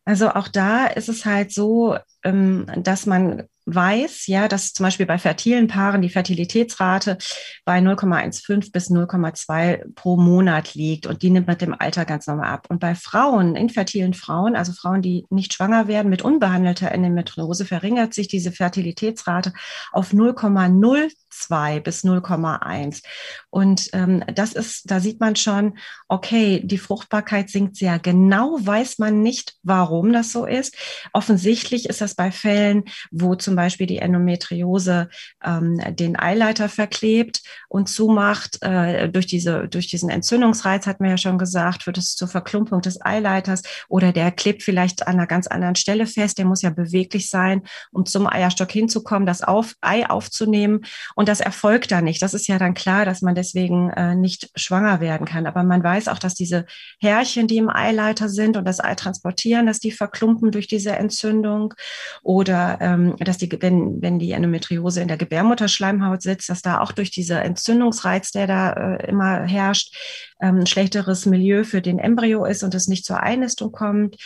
Also 0.05 0.29
auch 0.29 0.47
da 0.47 0.85
ist 0.85 1.09
es 1.09 1.25
halt 1.25 1.51
so, 1.51 1.97
ähm, 2.23 2.67
dass 2.77 3.05
man 3.05 3.47
weiß, 3.65 4.27
ja, 4.27 4.47
dass 4.47 4.73
zum 4.73 4.85
Beispiel 4.85 5.05
bei 5.05 5.17
fertilen 5.17 5.67
Paaren 5.67 6.01
die 6.01 6.09
Fertilitätsrate 6.09 7.17
bei 7.65 7.79
0,15 7.79 8.71
bis 8.71 8.89
0,2 8.89 9.93
pro 9.95 10.17
Monat 10.17 10.75
liegt 10.75 11.05
und 11.05 11.21
die 11.21 11.29
nimmt 11.29 11.47
mit 11.47 11.61
dem 11.61 11.75
Alter 11.77 12.05
ganz 12.05 12.27
normal 12.27 12.49
ab. 12.49 12.67
Und 12.69 12.79
bei 12.79 12.95
Frauen, 12.95 13.55
infertilen 13.55 14.13
Frauen, 14.13 14.55
also 14.55 14.73
Frauen, 14.73 15.01
die 15.01 15.25
nicht 15.29 15.53
schwanger 15.53 15.87
werden 15.87 16.09
mit 16.09 16.21
unbehandelter 16.21 16.91
Endometriose, 16.91 17.65
verringert 17.65 18.13
sich 18.13 18.27
diese 18.27 18.51
Fertilitätsrate 18.51 19.53
auf 19.91 20.11
0,0 20.11 21.09
0,2 21.33 21.79
bis 21.79 22.03
0,1. 22.03 23.01
Und 23.49 23.89
ähm, 23.93 24.23
das 24.33 24.53
ist, 24.53 24.89
da 24.89 24.99
sieht 24.99 25.19
man 25.19 25.35
schon, 25.35 25.77
okay, 26.07 26.61
die 26.63 26.77
Fruchtbarkeit 26.77 27.49
sinkt 27.49 27.75
sehr. 27.75 27.99
Genau 27.99 28.57
weiß 28.61 28.99
man 28.99 29.21
nicht, 29.21 29.55
warum 29.63 30.13
das 30.13 30.31
so 30.31 30.45
ist. 30.45 30.75
Offensichtlich 31.13 31.87
ist 31.89 32.01
das 32.01 32.15
bei 32.15 32.31
Fällen, 32.31 32.83
wo 33.11 33.35
zum 33.35 33.55
Beispiel 33.55 33.87
die 33.87 33.99
Endometriose 33.99 35.09
ähm, 35.43 35.79
den 35.95 36.17
Eileiter 36.17 36.69
verklebt 36.69 37.41
und 37.67 37.89
zumacht. 37.89 38.61
Äh, 38.61 39.09
durch, 39.09 39.27
diese, 39.27 39.67
durch 39.67 39.87
diesen 39.87 40.09
Entzündungsreiz, 40.09 40.87
hat 40.87 40.99
man 40.99 41.09
ja 41.09 41.17
schon 41.17 41.37
gesagt, 41.37 41.87
wird 41.87 41.97
es 41.97 42.15
zur 42.15 42.27
Verklumpung 42.27 42.81
des 42.81 43.03
Eileiters 43.03 43.63
oder 43.87 44.11
der 44.11 44.31
klebt 44.31 44.63
vielleicht 44.63 45.07
an 45.07 45.15
einer 45.15 45.27
ganz 45.27 45.47
anderen 45.47 45.75
Stelle 45.75 46.07
fest. 46.07 46.37
Der 46.37 46.45
muss 46.45 46.61
ja 46.61 46.69
beweglich 46.69 47.29
sein, 47.29 47.63
um 47.91 48.05
zum 48.05 48.27
Eierstock 48.27 48.71
hinzukommen, 48.71 49.25
das 49.25 49.41
auf, 49.41 49.75
Ei 49.81 50.09
aufzunehmen. 50.09 50.81
Und 51.15 51.22
und 51.23 51.29
das 51.29 51.39
erfolgt 51.39 51.93
da 51.93 52.01
nicht. 52.01 52.21
Das 52.21 52.33
ist 52.33 52.47
ja 52.47 52.59
dann 52.59 52.73
klar, 52.73 53.05
dass 53.05 53.21
man 53.21 53.33
deswegen 53.33 53.89
äh, 53.91 54.13
nicht 54.13 54.49
schwanger 54.55 54.99
werden 54.99 55.25
kann. 55.25 55.47
Aber 55.47 55.63
man 55.63 55.81
weiß 55.81 56.09
auch, 56.09 56.19
dass 56.19 56.33
diese 56.35 56.65
Härchen, 56.99 57.47
die 57.47 57.55
im 57.55 57.69
Eileiter 57.69 58.27
sind 58.27 58.57
und 58.57 58.65
das 58.65 58.81
Ei 58.81 58.93
transportieren, 58.93 59.65
dass 59.65 59.79
die 59.79 59.93
verklumpen 59.93 60.51
durch 60.51 60.67
diese 60.67 60.91
Entzündung 60.97 61.75
oder 62.23 62.77
ähm, 62.81 63.15
dass 63.19 63.37
die, 63.37 63.49
wenn, 63.61 64.01
wenn 64.01 64.19
die 64.19 64.33
Endometriose 64.33 64.99
in 64.99 65.07
der 65.07 65.15
Gebärmutterschleimhaut 65.15 66.21
sitzt, 66.21 66.49
dass 66.49 66.61
da 66.61 66.81
auch 66.81 66.91
durch 66.91 67.09
diese 67.09 67.35
Entzündungsreiz, 67.35 68.31
der 68.31 68.47
da 68.47 68.73
äh, 68.73 69.07
immer 69.07 69.43
herrscht, 69.43 69.95
ähm, 70.41 70.59
ein 70.59 70.67
schlechteres 70.67 71.25
Milieu 71.25 71.63
für 71.63 71.81
den 71.81 71.99
Embryo 71.99 72.43
ist 72.43 72.63
und 72.63 72.75
es 72.75 72.89
nicht 72.89 73.05
zur 73.05 73.21
Einnistung 73.21 73.71
kommt 73.71 74.17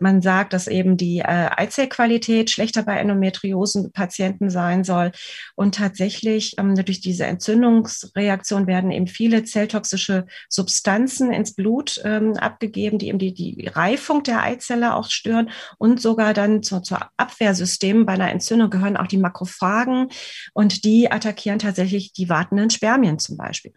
man 0.00 0.22
sagt, 0.22 0.52
dass 0.52 0.66
eben 0.66 0.96
die 0.96 1.18
äh, 1.18 1.50
Eizellqualität 1.56 2.50
schlechter 2.50 2.82
bei 2.82 2.96
Endometriosen-Patienten 2.98 4.50
sein 4.50 4.84
soll. 4.84 5.12
Und 5.54 5.74
tatsächlich 5.74 6.54
ähm, 6.58 6.74
durch 6.74 7.00
diese 7.00 7.26
Entzündungsreaktion 7.26 8.66
werden 8.66 8.90
eben 8.90 9.06
viele 9.06 9.44
zelltoxische 9.44 10.26
Substanzen 10.48 11.32
ins 11.32 11.54
Blut 11.54 12.00
ähm, 12.04 12.34
abgegeben, 12.36 12.98
die 12.98 13.08
eben 13.08 13.18
die, 13.18 13.34
die 13.34 13.66
Reifung 13.66 14.22
der 14.22 14.42
Eizelle 14.42 14.94
auch 14.94 15.10
stören 15.10 15.50
und 15.78 16.00
sogar 16.00 16.34
dann 16.34 16.62
zu, 16.62 16.80
zu 16.80 16.96
Abwehrsystemen 17.16 18.06
bei 18.06 18.14
einer 18.14 18.30
Entzündung 18.30 18.70
gehören 18.70 18.96
auch 18.96 19.06
die 19.06 19.18
Makrophagen 19.18 20.08
und 20.54 20.84
die 20.84 21.10
attackieren 21.10 21.58
tatsächlich 21.58 22.12
die 22.12 22.28
wartenden 22.28 22.70
Spermien 22.70 23.18
zum 23.18 23.36
Beispiel. 23.36 23.72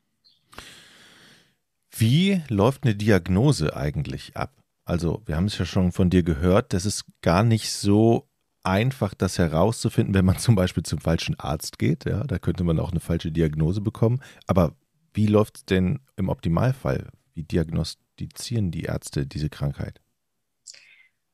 Wie 1.95 2.41
läuft 2.49 2.83
eine 2.83 2.95
Diagnose 2.95 3.75
eigentlich 3.75 4.35
ab? 4.35 4.62
Also, 4.85 5.21
wir 5.25 5.35
haben 5.35 5.45
es 5.45 5.57
ja 5.57 5.65
schon 5.65 5.91
von 5.91 6.09
dir 6.09 6.23
gehört, 6.23 6.73
das 6.73 6.85
ist 6.85 7.05
gar 7.21 7.43
nicht 7.43 7.71
so 7.71 8.27
einfach, 8.63 9.13
das 9.13 9.37
herauszufinden, 9.37 10.13
wenn 10.13 10.25
man 10.25 10.37
zum 10.39 10.55
Beispiel 10.55 10.83
zum 10.83 10.99
falschen 10.99 11.39
Arzt 11.39 11.79
geht. 11.79 12.05
Ja, 12.05 12.23
da 12.23 12.39
könnte 12.39 12.63
man 12.63 12.79
auch 12.79 12.91
eine 12.91 12.99
falsche 12.99 13.31
Diagnose 13.31 13.81
bekommen. 13.81 14.21
Aber 14.47 14.75
wie 15.13 15.27
läuft 15.27 15.57
es 15.57 15.65
denn 15.65 15.99
im 16.15 16.29
Optimalfall? 16.29 17.09
Wie 17.33 17.43
diagnostizieren 17.43 18.71
die 18.71 18.83
Ärzte 18.83 19.25
diese 19.25 19.49
Krankheit? 19.49 19.99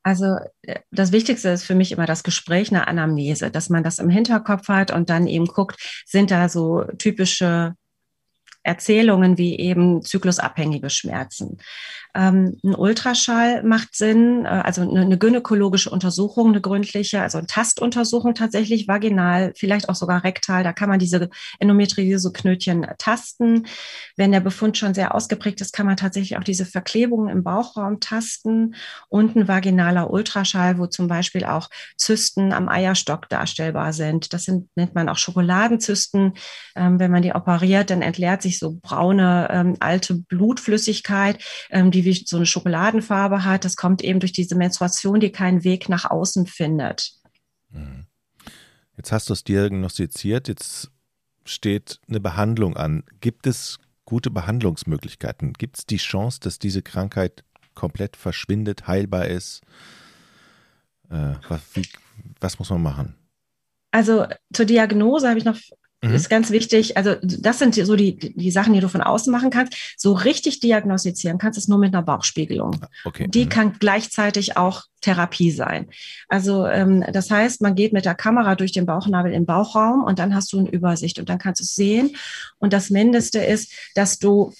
Also 0.03 0.37
äh, 0.61 0.79
das 0.91 1.11
Wichtigste 1.11 1.49
ist 1.49 1.63
für 1.63 1.75
mich 1.75 1.91
immer 1.91 2.05
das 2.05 2.23
Gespräch, 2.23 2.71
eine 2.71 2.87
Anamnese, 2.87 3.51
dass 3.51 3.69
man 3.69 3.83
das 3.83 3.99
im 3.99 4.09
Hinterkopf 4.09 4.67
hat 4.67 4.91
und 4.91 5.09
dann 5.09 5.27
eben 5.27 5.45
guckt, 5.45 6.03
sind 6.05 6.31
da 6.31 6.49
so 6.49 6.83
typische 6.97 7.75
Erzählungen 8.63 9.37
wie 9.37 9.57
eben 9.57 10.01
zyklusabhängige 10.01 10.89
Schmerzen. 10.89 11.57
Ähm, 12.15 12.57
ein 12.63 12.73
Ultraschall 12.73 13.63
macht 13.63 13.95
Sinn, 13.95 14.45
äh, 14.45 14.47
also 14.47 14.81
eine, 14.81 15.17
gynäkologische 15.17 15.91
Untersuchung, 15.91 16.49
eine 16.49 16.61
gründliche, 16.61 17.21
also 17.21 17.37
eine 17.37 17.47
Tastuntersuchung 17.47 18.33
tatsächlich, 18.33 18.87
vaginal, 18.87 19.53
vielleicht 19.55 19.89
auch 19.89 19.95
sogar 19.95 20.23
rektal. 20.23 20.63
Da 20.63 20.73
kann 20.73 20.89
man 20.89 20.99
diese 20.99 21.29
Endometriose-Knötchen 21.59 22.87
tasten. 22.97 23.67
Wenn 24.15 24.31
der 24.31 24.39
Befund 24.39 24.77
schon 24.77 24.95
sehr 24.95 25.13
ausgeprägt 25.13 25.61
ist, 25.61 25.71
kann 25.71 25.85
man 25.85 25.97
tatsächlich 25.97 26.37
auch 26.37 26.43
diese 26.43 26.65
Verklebungen 26.65 27.29
im 27.29 27.43
Bauchraum 27.43 27.99
tasten 27.99 28.75
und 29.09 29.35
ein 29.35 29.47
vaginaler 29.47 30.09
Ultraschall, 30.09 30.79
wo 30.79 30.87
zum 30.87 31.07
Beispiel 31.07 31.45
auch 31.45 31.69
Zysten 31.95 32.53
am 32.53 32.69
Eierstock 32.69 33.29
darstellbar 33.29 33.93
sind. 33.93 34.33
Das 34.33 34.45
sind, 34.45 34.67
nennt 34.75 34.95
man 34.95 35.09
auch 35.09 35.17
Schokoladenzysten. 35.17 36.33
Ähm, 36.75 36.99
wenn 36.99 37.11
man 37.11 37.21
die 37.21 37.33
operiert, 37.33 37.91
dann 37.91 38.01
entleert 38.01 38.41
sich 38.41 38.57
so 38.57 38.79
braune 38.81 39.47
ähm, 39.51 39.77
alte 39.79 40.15
Blutflüssigkeit, 40.15 41.37
die 41.71 41.98
wie 42.05 42.13
so 42.25 42.37
eine 42.37 42.45
Schokoladenfarbe 42.45 43.43
hat. 43.43 43.65
Das 43.65 43.75
kommt 43.75 44.03
eben 44.03 44.19
durch 44.19 44.31
diese 44.31 44.55
Menstruation, 44.55 45.19
die 45.19 45.31
keinen 45.31 45.63
Weg 45.63 45.89
nach 45.89 46.05
außen 46.05 46.47
findet. 46.47 47.13
Mhm. 47.69 48.05
Jetzt 48.97 49.11
hast 49.11 49.29
du 49.29 49.33
es 49.33 49.45
diagnostiziert, 49.45 50.49
jetzt 50.49 50.91
steht 51.45 52.01
eine 52.09 52.19
Behandlung 52.19 52.75
an. 52.75 53.03
Gibt 53.21 53.47
es 53.47 53.79
gute 54.03 54.29
Behandlungsmöglichkeiten? 54.29 55.53
Gibt 55.53 55.77
es 55.77 55.85
die 55.85 55.97
Chance, 55.97 56.39
dass 56.41 56.59
diese 56.59 56.81
Krankheit 56.81 57.45
komplett 57.75 58.17
verschwindet, 58.17 58.87
heilbar 58.87 59.27
ist? 59.27 59.61
Äh, 61.09 61.35
was, 61.47 61.61
wie, 61.73 61.87
was 62.41 62.59
muss 62.59 62.69
man 62.71 62.81
machen? 62.81 63.15
Also 63.91 64.27
zur 64.53 64.65
Diagnose 64.65 65.29
habe 65.29 65.39
ich 65.39 65.45
noch 65.45 65.57
Mhm. 66.01 66.13
Ist 66.13 66.29
ganz 66.29 66.49
wichtig. 66.49 66.95
Also 66.95 67.15
das 67.21 67.59
sind 67.59 67.75
so 67.75 67.95
die, 67.95 68.17
die 68.17 68.51
Sachen, 68.51 68.73
die 68.73 68.79
du 68.79 68.87
von 68.87 69.01
außen 69.01 69.31
machen 69.31 69.49
kannst. 69.49 69.73
So 69.97 70.13
richtig 70.13 70.61
diagnostizieren 70.61 71.37
kannst 71.37 71.57
du 71.57 71.59
es 71.59 71.67
nur 71.67 71.77
mit 71.77 71.93
einer 71.93 72.03
Bauchspiegelung. 72.03 72.77
Ah, 72.81 72.87
okay. 73.03 73.27
Die 73.27 73.45
mhm. 73.45 73.49
kann 73.49 73.73
gleichzeitig 73.79 74.55
auch 74.55 74.83
Therapie 75.01 75.51
sein. 75.51 75.87
Also 76.29 76.65
ähm, 76.67 77.03
das 77.11 77.29
heißt, 77.29 77.61
man 77.61 77.75
geht 77.75 77.91
mit 77.91 78.05
der 78.05 78.15
Kamera 78.15 78.55
durch 78.55 78.71
den 78.71 78.85
Bauchnabel 78.85 79.33
im 79.33 79.45
Bauchraum 79.45 80.03
und 80.03 80.19
dann 80.19 80.33
hast 80.33 80.53
du 80.53 80.59
eine 80.59 80.69
Übersicht 80.69 81.19
und 81.19 81.27
dann 81.27 81.37
kannst 81.37 81.59
du 81.59 81.65
es 81.65 81.75
sehen. 81.75 82.15
Und 82.59 82.71
das 82.71 82.89
Mindeste 82.89 83.39
ist, 83.39 83.73
dass 83.95 84.19
du 84.19 84.53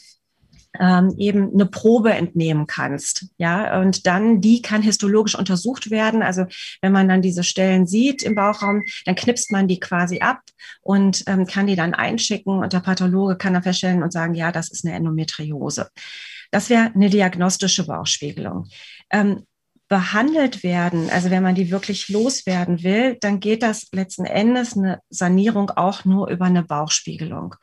ähm, 0.79 1.13
eben 1.17 1.53
eine 1.53 1.65
Probe 1.65 2.13
entnehmen 2.13 2.67
kannst. 2.67 3.27
Ja, 3.37 3.79
und 3.79 4.07
dann 4.07 4.41
die 4.41 4.61
kann 4.61 4.81
histologisch 4.81 5.37
untersucht 5.37 5.91
werden. 5.91 6.21
Also 6.23 6.45
wenn 6.81 6.91
man 6.91 7.07
dann 7.07 7.21
diese 7.21 7.43
Stellen 7.43 7.85
sieht 7.85 8.23
im 8.23 8.35
Bauchraum, 8.35 8.83
dann 9.05 9.15
knipst 9.15 9.51
man 9.51 9.67
die 9.67 9.79
quasi 9.79 10.19
ab 10.19 10.41
und 10.81 11.23
ähm, 11.27 11.45
kann 11.45 11.67
die 11.67 11.75
dann 11.75 11.93
einschicken 11.93 12.59
und 12.59 12.73
der 12.73 12.79
Pathologe 12.79 13.37
kann 13.37 13.53
dann 13.53 13.63
feststellen 13.63 14.03
und 14.03 14.13
sagen, 14.13 14.33
ja, 14.33 14.51
das 14.51 14.69
ist 14.69 14.85
eine 14.85 14.95
Endometriose. 14.95 15.89
Das 16.51 16.69
wäre 16.69 16.91
eine 16.93 17.09
diagnostische 17.09 17.85
Bauchspiegelung. 17.85 18.67
Ähm, 19.11 19.45
behandelt 19.89 20.63
werden, 20.63 21.09
also 21.09 21.31
wenn 21.31 21.41
man 21.41 21.55
die 21.55 21.71
wirklich 21.71 22.09
loswerden 22.09 22.83
will, 22.83 23.17
dann 23.19 23.39
geht 23.39 23.63
das 23.63 23.87
letzten 23.91 24.25
Endes 24.25 24.77
eine 24.77 25.01
Sanierung 25.09 25.71
auch 25.71 26.05
nur 26.05 26.29
über 26.29 26.45
eine 26.45 26.63
Bauchspiegelung. 26.63 27.55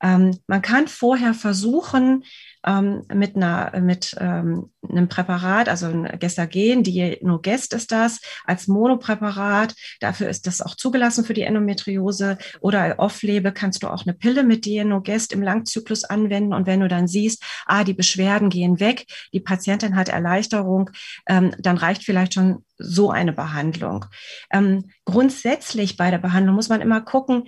Ähm, 0.00 0.38
man 0.46 0.62
kann 0.62 0.86
vorher 0.86 1.34
versuchen, 1.34 2.24
ähm, 2.66 3.02
mit, 3.12 3.36
einer, 3.36 3.78
mit 3.80 4.16
ähm, 4.18 4.70
einem 4.88 5.08
Präparat, 5.08 5.68
also 5.68 5.86
ein 5.86 6.18
Gestagen, 6.18 6.82
Dienogest 6.82 7.74
ist 7.74 7.92
das, 7.92 8.20
als 8.44 8.68
Monopräparat. 8.68 9.74
Dafür 10.00 10.28
ist 10.28 10.46
das 10.46 10.62
auch 10.62 10.74
zugelassen 10.74 11.24
für 11.24 11.34
die 11.34 11.42
Endometriose. 11.42 12.38
Oder 12.60 12.94
off-label 12.98 13.52
kannst 13.52 13.82
du 13.82 13.88
auch 13.88 14.06
eine 14.06 14.14
Pille 14.14 14.44
mit 14.44 14.64
Dienogest 14.64 15.32
im 15.32 15.42
Langzyklus 15.42 16.04
anwenden. 16.04 16.54
Und 16.54 16.66
wenn 16.66 16.80
du 16.80 16.88
dann 16.88 17.06
siehst, 17.06 17.42
ah, 17.66 17.84
die 17.84 17.94
Beschwerden 17.94 18.48
gehen 18.48 18.80
weg, 18.80 19.06
die 19.32 19.40
Patientin 19.40 19.96
hat 19.96 20.08
Erleichterung, 20.08 20.90
ähm, 21.28 21.54
dann 21.66 21.76
reicht 21.76 22.04
vielleicht 22.04 22.34
schon 22.34 22.64
so 22.78 23.10
eine 23.10 23.32
Behandlung. 23.32 24.06
Ähm, 24.52 24.90
grundsätzlich 25.04 25.96
bei 25.96 26.10
der 26.10 26.18
Behandlung 26.18 26.54
muss 26.54 26.68
man 26.68 26.80
immer 26.80 27.00
gucken, 27.00 27.44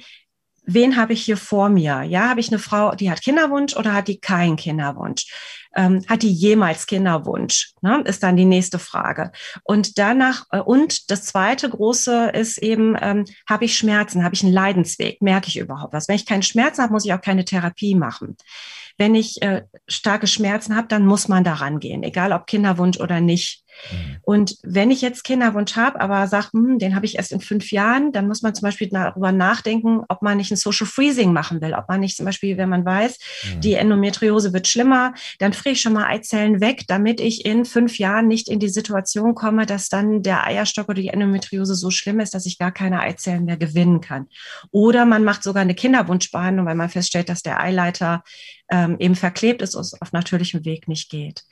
wen 0.67 0.97
habe 0.97 1.13
ich 1.13 1.23
hier 1.23 1.37
vor 1.37 1.69
mir? 1.69 2.03
Ja, 2.03 2.29
habe 2.29 2.41
ich 2.41 2.49
eine 2.49 2.59
Frau, 2.59 2.95
die 2.95 3.11
hat 3.11 3.23
Kinderwunsch 3.23 3.77
oder 3.77 3.95
hat 3.95 4.09
die 4.09 4.19
keinen 4.19 4.57
Kinderwunsch? 4.57 5.27
Ähm, 5.75 6.05
hat 6.09 6.23
die 6.23 6.33
jemals 6.33 6.87
Kinderwunsch? 6.87 7.73
Ne? 7.83 8.03
Ist 8.05 8.23
dann 8.23 8.37
die 8.37 8.45
nächste 8.45 8.79
Frage. 8.79 9.31
Und 9.63 9.99
danach, 9.99 10.45
äh, 10.51 10.59
und 10.59 11.11
das 11.11 11.25
zweite 11.25 11.71
große 11.71 12.31
ist 12.31 12.59
eben, 12.59 12.97
ähm, 13.01 13.25
habe 13.49 13.67
ich 13.67 13.77
Schmerzen? 13.77 14.25
Habe 14.25 14.35
ich 14.35 14.43
einen 14.43 14.53
Leidensweg? 14.53 15.23
Merke 15.23 15.49
ich 15.49 15.59
überhaupt 15.59 15.93
was? 15.93 16.09
Wenn 16.09 16.17
ich 16.17 16.27
keinen 16.27 16.43
Schmerzen 16.43 16.83
habe, 16.83 16.93
muss 16.93 17.05
ich 17.05 17.13
auch 17.13 17.21
keine 17.21 17.45
Therapie 17.45 17.95
machen. 17.95 18.37
Wenn 18.99 19.15
ich 19.15 19.43
äh, 19.43 19.65
starke 19.87 20.27
Schmerzen 20.27 20.75
habe, 20.75 20.89
dann 20.89 21.05
muss 21.07 21.29
man 21.29 21.45
daran 21.45 21.81
gehen, 21.81 22.03
egal 22.03 22.33
ob 22.33 22.47
Kinderwunsch 22.47 22.99
oder 22.99 23.21
nicht. 23.21 23.63
Mhm. 23.91 24.17
Und 24.23 24.57
wenn 24.63 24.91
ich 24.91 25.03
jetzt 25.03 25.25
Kinderwunsch 25.25 25.77
habe, 25.77 26.01
aber 26.01 26.27
sage, 26.27 26.49
hm, 26.53 26.79
den 26.79 26.95
habe 26.95 27.07
ich 27.07 27.17
erst 27.17 27.33
in 27.33 27.41
fünf 27.41 27.71
Jahren, 27.71 28.13
dann 28.13 28.27
muss 28.27 28.43
man 28.43 28.55
zum 28.55 28.67
Beispiel 28.67 28.89
darüber 28.89 29.33
nachdenken, 29.33 30.03
ob 30.09 30.23
man 30.23 30.37
nicht 30.37 30.51
ein 30.51 30.57
Social 30.57 30.87
Freezing 30.87 31.33
machen 31.33 31.61
will. 31.61 31.75
Ob 31.75 31.89
man 31.89 32.01
nicht 32.01 32.17
zum 32.17 32.27
Beispiel, 32.27 32.57
wenn 32.57 32.69
man 32.69 32.85
weiß, 32.85 33.19
mhm. 33.55 33.61
die 33.61 33.75
Endometriose 33.75 34.53
wird 34.53 34.67
schlimmer, 34.67 35.15
dann 35.39 35.53
friere 35.53 35.75
ich 35.75 35.81
schon 35.81 35.93
mal 35.93 36.07
Eizellen 36.07 36.61
weg, 36.61 36.85
damit 36.89 37.21
ich 37.21 37.45
in 37.45 37.65
fünf 37.65 37.99
Jahren 37.99 38.29
nicht 38.29 38.49
in 38.49 38.61
die 38.61 38.69
Situation 38.69 39.35
komme, 39.35 39.67
dass 39.67 39.89
dann 39.89 40.23
der 40.23 40.47
Eierstock 40.47 40.89
oder 40.89 41.01
die 41.01 41.09
Endometriose 41.09 41.75
so 41.75 41.91
schlimm 41.91 42.21
ist, 42.21 42.35
dass 42.35 42.47
ich 42.47 42.59
gar 42.59 42.73
keine 42.73 43.01
Eizellen 43.01 43.45
mehr 43.45 43.57
gewinnen 43.57 44.01
kann. 44.01 44.27
Oder 44.71 45.05
man 45.05 45.25
macht 45.25 45.43
sogar 45.43 45.63
eine 45.63 45.75
Kinderwunschbehandlung, 45.75 46.67
weil 46.67 46.75
man 46.75 46.89
feststellt, 46.89 47.29
dass 47.29 47.43
der 47.43 47.61
Eileiter 47.61 48.23
ähm, 48.71 48.97
eben 48.99 49.15
verklebt 49.15 49.63
ist 49.63 49.75
und 49.75 49.83
es 49.83 50.01
auf 50.01 50.13
natürlichem 50.13 50.65
Weg 50.65 50.89
nicht 50.89 51.11
geht. 51.11 51.45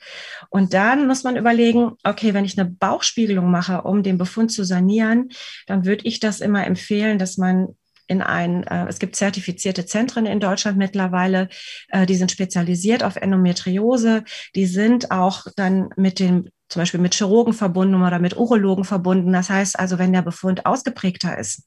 Und 0.49 0.73
dann 0.73 1.07
muss 1.07 1.23
man 1.23 1.37
überlegen, 1.37 1.93
okay, 2.15 2.33
wenn 2.33 2.45
ich 2.45 2.57
eine 2.57 2.69
Bauchspiegelung 2.69 3.51
mache, 3.51 3.81
um 3.81 4.03
den 4.03 4.17
Befund 4.17 4.51
zu 4.51 4.63
sanieren, 4.63 5.29
dann 5.67 5.85
würde 5.85 6.05
ich 6.05 6.21
das 6.21 6.39
immer 6.39 6.65
empfehlen, 6.65 7.19
dass 7.19 7.37
man 7.37 7.75
in 8.07 8.21
ein, 8.21 8.63
äh, 8.63 8.87
es 8.87 8.99
gibt 8.99 9.15
zertifizierte 9.15 9.85
Zentren 9.85 10.25
in 10.25 10.39
Deutschland 10.39 10.77
mittlerweile, 10.77 11.49
äh, 11.89 12.05
die 12.05 12.15
sind 12.15 12.31
spezialisiert 12.31 13.03
auf 13.03 13.17
Endometriose, 13.17 14.23
die 14.55 14.65
sind 14.65 15.11
auch 15.11 15.47
dann 15.57 15.89
mit 15.97 16.19
dem 16.19 16.49
zum 16.69 16.81
Beispiel 16.81 17.01
mit 17.01 17.15
Chirurgen 17.15 17.53
verbunden 17.53 18.01
oder 18.01 18.19
mit 18.19 18.37
Urologen 18.37 18.85
verbunden. 18.85 19.33
Das 19.33 19.49
heißt 19.49 19.77
also, 19.77 19.99
wenn 19.99 20.13
der 20.13 20.21
Befund 20.21 20.65
ausgeprägter 20.65 21.37
ist. 21.37 21.63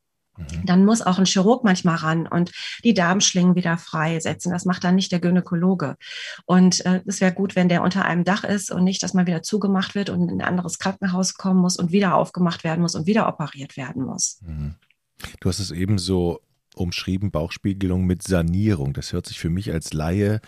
Dann 0.64 0.84
muss 0.84 1.02
auch 1.02 1.18
ein 1.18 1.26
Chirurg 1.26 1.64
manchmal 1.64 1.96
ran 1.96 2.26
und 2.26 2.52
die 2.84 2.94
Darmschlingen 2.94 3.54
wieder 3.54 3.76
freisetzen. 3.76 4.52
Das 4.52 4.64
macht 4.64 4.84
dann 4.84 4.94
nicht 4.94 5.12
der 5.12 5.20
Gynäkologe. 5.20 5.96
Und 6.46 6.84
äh, 6.86 7.00
es 7.06 7.20
wäre 7.20 7.32
gut, 7.32 7.56
wenn 7.56 7.68
der 7.68 7.82
unter 7.82 8.04
einem 8.04 8.24
Dach 8.24 8.44
ist 8.44 8.70
und 8.70 8.84
nicht, 8.84 9.02
dass 9.02 9.14
man 9.14 9.26
wieder 9.26 9.42
zugemacht 9.42 9.94
wird 9.94 10.10
und 10.10 10.28
in 10.28 10.40
ein 10.40 10.46
anderes 10.46 10.78
Krankenhaus 10.78 11.34
kommen 11.34 11.60
muss 11.60 11.76
und 11.76 11.92
wieder 11.92 12.14
aufgemacht 12.14 12.64
werden 12.64 12.80
muss 12.80 12.94
und 12.94 13.06
wieder 13.06 13.28
operiert 13.28 13.76
werden 13.76 14.04
muss. 14.04 14.40
Mhm. 14.42 14.74
Du 15.40 15.48
hast 15.48 15.58
es 15.58 15.70
eben 15.70 15.98
so 15.98 16.40
umschrieben, 16.76 17.30
Bauchspiegelung 17.30 18.04
mit 18.04 18.22
Sanierung. 18.22 18.92
Das 18.92 19.12
hört 19.12 19.26
sich 19.26 19.38
für 19.38 19.50
mich 19.50 19.72
als 19.72 19.92
Laie 19.92 20.40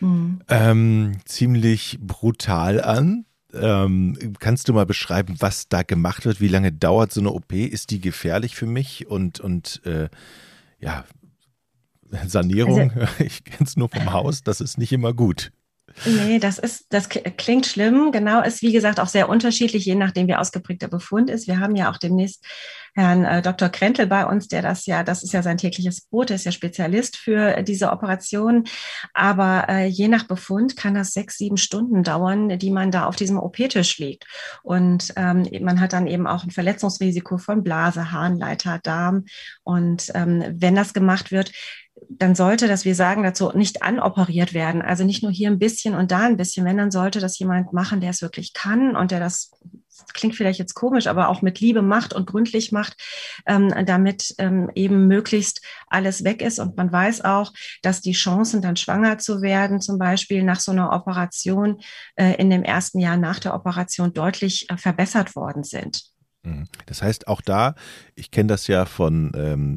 mhm. 0.00 0.40
ähm, 0.48 1.12
ziemlich 1.24 1.98
brutal 2.00 2.80
an. 2.80 3.24
Ähm, 3.54 4.34
kannst 4.38 4.68
du 4.68 4.72
mal 4.72 4.86
beschreiben, 4.86 5.36
was 5.38 5.68
da 5.68 5.82
gemacht 5.82 6.24
wird? 6.24 6.40
Wie 6.40 6.48
lange 6.48 6.72
dauert 6.72 7.12
so 7.12 7.20
eine 7.20 7.30
OP? 7.32 7.52
Ist 7.52 7.90
die 7.90 8.00
gefährlich 8.00 8.54
für 8.54 8.66
mich? 8.66 9.08
Und, 9.08 9.40
und 9.40 9.84
äh, 9.84 10.08
ja, 10.78 11.04
Sanierung, 12.26 12.92
also, 12.92 13.06
ich 13.24 13.44
kenne 13.44 13.64
es 13.64 13.76
nur 13.76 13.88
vom 13.88 14.12
Haus, 14.12 14.42
das 14.42 14.60
ist 14.60 14.78
nicht 14.78 14.92
immer 14.92 15.12
gut. 15.12 15.52
Nee, 16.04 16.38
das 16.38 16.58
ist, 16.58 16.86
das 16.90 17.08
klingt 17.08 17.66
schlimm. 17.66 18.12
Genau, 18.12 18.42
ist 18.42 18.62
wie 18.62 18.72
gesagt 18.72 19.00
auch 19.00 19.08
sehr 19.08 19.28
unterschiedlich, 19.28 19.84
je 19.84 19.94
nachdem, 19.94 20.28
wie 20.28 20.34
ausgeprägt 20.34 20.82
der 20.82 20.88
Befund 20.88 21.30
ist. 21.30 21.46
Wir 21.46 21.60
haben 21.60 21.76
ja 21.76 21.90
auch 21.90 21.98
demnächst 21.98 22.44
Herrn 22.94 23.24
äh, 23.24 23.42
Dr. 23.42 23.68
Krentel 23.68 24.06
bei 24.06 24.26
uns, 24.26 24.48
der 24.48 24.62
das 24.62 24.86
ja, 24.86 25.02
das 25.02 25.22
ist 25.22 25.32
ja 25.32 25.42
sein 25.42 25.58
tägliches 25.58 26.00
Brot, 26.02 26.30
der 26.30 26.36
ist 26.36 26.44
ja 26.44 26.52
Spezialist 26.52 27.16
für 27.16 27.62
diese 27.62 27.90
Operation. 27.90 28.64
Aber 29.14 29.66
äh, 29.68 29.86
je 29.86 30.08
nach 30.08 30.24
Befund 30.24 30.76
kann 30.76 30.94
das 30.94 31.12
sechs, 31.12 31.38
sieben 31.38 31.56
Stunden 31.56 32.02
dauern, 32.02 32.58
die 32.58 32.70
man 32.70 32.90
da 32.90 33.06
auf 33.06 33.16
diesem 33.16 33.38
OP-Tisch 33.38 33.98
liegt. 33.98 34.26
Und 34.62 35.12
ähm, 35.16 35.46
man 35.60 35.80
hat 35.80 35.92
dann 35.92 36.06
eben 36.06 36.26
auch 36.26 36.44
ein 36.44 36.50
Verletzungsrisiko 36.50 37.38
von 37.38 37.62
Blase, 37.62 38.12
Harnleiter, 38.12 38.80
Darm. 38.82 39.24
Und 39.62 40.10
ähm, 40.14 40.44
wenn 40.48 40.74
das 40.74 40.94
gemacht 40.94 41.30
wird, 41.30 41.52
dann 42.08 42.34
sollte 42.34 42.68
das, 42.68 42.84
wir 42.84 42.94
sagen 42.94 43.22
dazu, 43.22 43.50
nicht 43.54 43.82
anoperiert 43.82 44.54
werden. 44.54 44.82
Also 44.82 45.04
nicht 45.04 45.22
nur 45.22 45.32
hier 45.32 45.50
ein 45.50 45.58
bisschen 45.58 45.94
und 45.94 46.10
da 46.10 46.20
ein 46.20 46.36
bisschen. 46.36 46.64
Wenn, 46.64 46.76
dann 46.76 46.90
sollte 46.90 47.20
das 47.20 47.38
jemand 47.38 47.72
machen, 47.72 48.00
der 48.00 48.10
es 48.10 48.22
wirklich 48.22 48.52
kann 48.52 48.96
und 48.96 49.10
der 49.10 49.20
das 49.20 49.50
macht, 50.10 50.14
klingt 50.14 50.36
vielleicht 50.36 50.58
jetzt 50.58 50.74
komisch, 50.74 51.06
aber 51.06 51.28
auch 51.28 51.42
mit 51.42 51.60
Liebe 51.60 51.82
macht 51.82 52.12
und 52.12 52.26
gründlich 52.26 52.72
macht, 52.72 52.96
ähm, 53.46 53.72
damit 53.86 54.34
ähm, 54.38 54.70
eben 54.74 55.06
möglichst 55.06 55.62
alles 55.88 56.24
weg 56.24 56.42
ist. 56.42 56.58
Und 56.58 56.76
man 56.76 56.92
weiß 56.92 57.24
auch, 57.24 57.52
dass 57.82 58.00
die 58.00 58.12
Chancen, 58.12 58.62
dann 58.62 58.76
schwanger 58.76 59.18
zu 59.18 59.42
werden, 59.42 59.80
zum 59.80 59.98
Beispiel 59.98 60.42
nach 60.42 60.60
so 60.60 60.72
einer 60.72 60.92
Operation 60.92 61.80
äh, 62.16 62.34
in 62.34 62.50
dem 62.50 62.62
ersten 62.62 62.98
Jahr 62.98 63.16
nach 63.16 63.38
der 63.38 63.54
Operation 63.54 64.12
deutlich 64.12 64.68
äh, 64.70 64.76
verbessert 64.76 65.36
worden 65.36 65.64
sind. 65.64 66.02
Mhm. 66.42 66.66
Das 66.86 67.02
heißt, 67.02 67.28
auch 67.28 67.40
da, 67.40 67.74
ich 68.14 68.30
kenne 68.30 68.48
das 68.48 68.66
ja 68.66 68.86
von 68.86 69.32
ähm, 69.34 69.76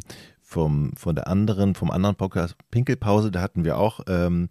vom, 0.53 0.93
von 0.95 1.15
der 1.15 1.27
anderen, 1.27 1.73
vom 1.73 1.89
anderen 1.89 2.15
Podcast 2.15 2.55
Pinkelpause, 2.69 3.31
da 3.31 3.41
hatten 3.41 3.65
wir 3.65 3.77
auch 3.77 4.01
ähm, 4.07 4.49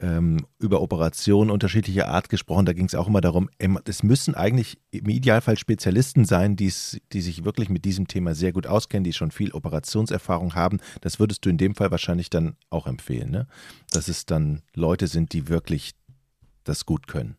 ähm, 0.00 0.46
über 0.60 0.80
Operationen 0.80 1.50
unterschiedlicher 1.50 2.08
Art 2.08 2.28
gesprochen. 2.28 2.64
Da 2.64 2.72
ging 2.72 2.86
es 2.86 2.94
auch 2.94 3.08
immer 3.08 3.20
darum, 3.20 3.50
es 3.84 4.04
müssen 4.04 4.36
eigentlich 4.36 4.78
im 4.92 5.08
Idealfall 5.08 5.58
Spezialisten 5.58 6.24
sein, 6.24 6.54
die 6.54 6.70
sich 6.70 7.44
wirklich 7.44 7.68
mit 7.68 7.84
diesem 7.84 8.06
Thema 8.06 8.36
sehr 8.36 8.52
gut 8.52 8.68
auskennen, 8.68 9.02
die 9.02 9.12
schon 9.12 9.32
viel 9.32 9.50
Operationserfahrung 9.50 10.54
haben. 10.54 10.78
Das 11.00 11.18
würdest 11.18 11.44
du 11.44 11.50
in 11.50 11.58
dem 11.58 11.74
Fall 11.74 11.90
wahrscheinlich 11.90 12.30
dann 12.30 12.54
auch 12.70 12.86
empfehlen, 12.86 13.32
ne? 13.32 13.48
dass 13.90 14.06
es 14.06 14.26
dann 14.26 14.62
Leute 14.74 15.08
sind, 15.08 15.32
die 15.32 15.48
wirklich 15.48 15.92
das 16.62 16.86
gut 16.86 17.08
können. 17.08 17.36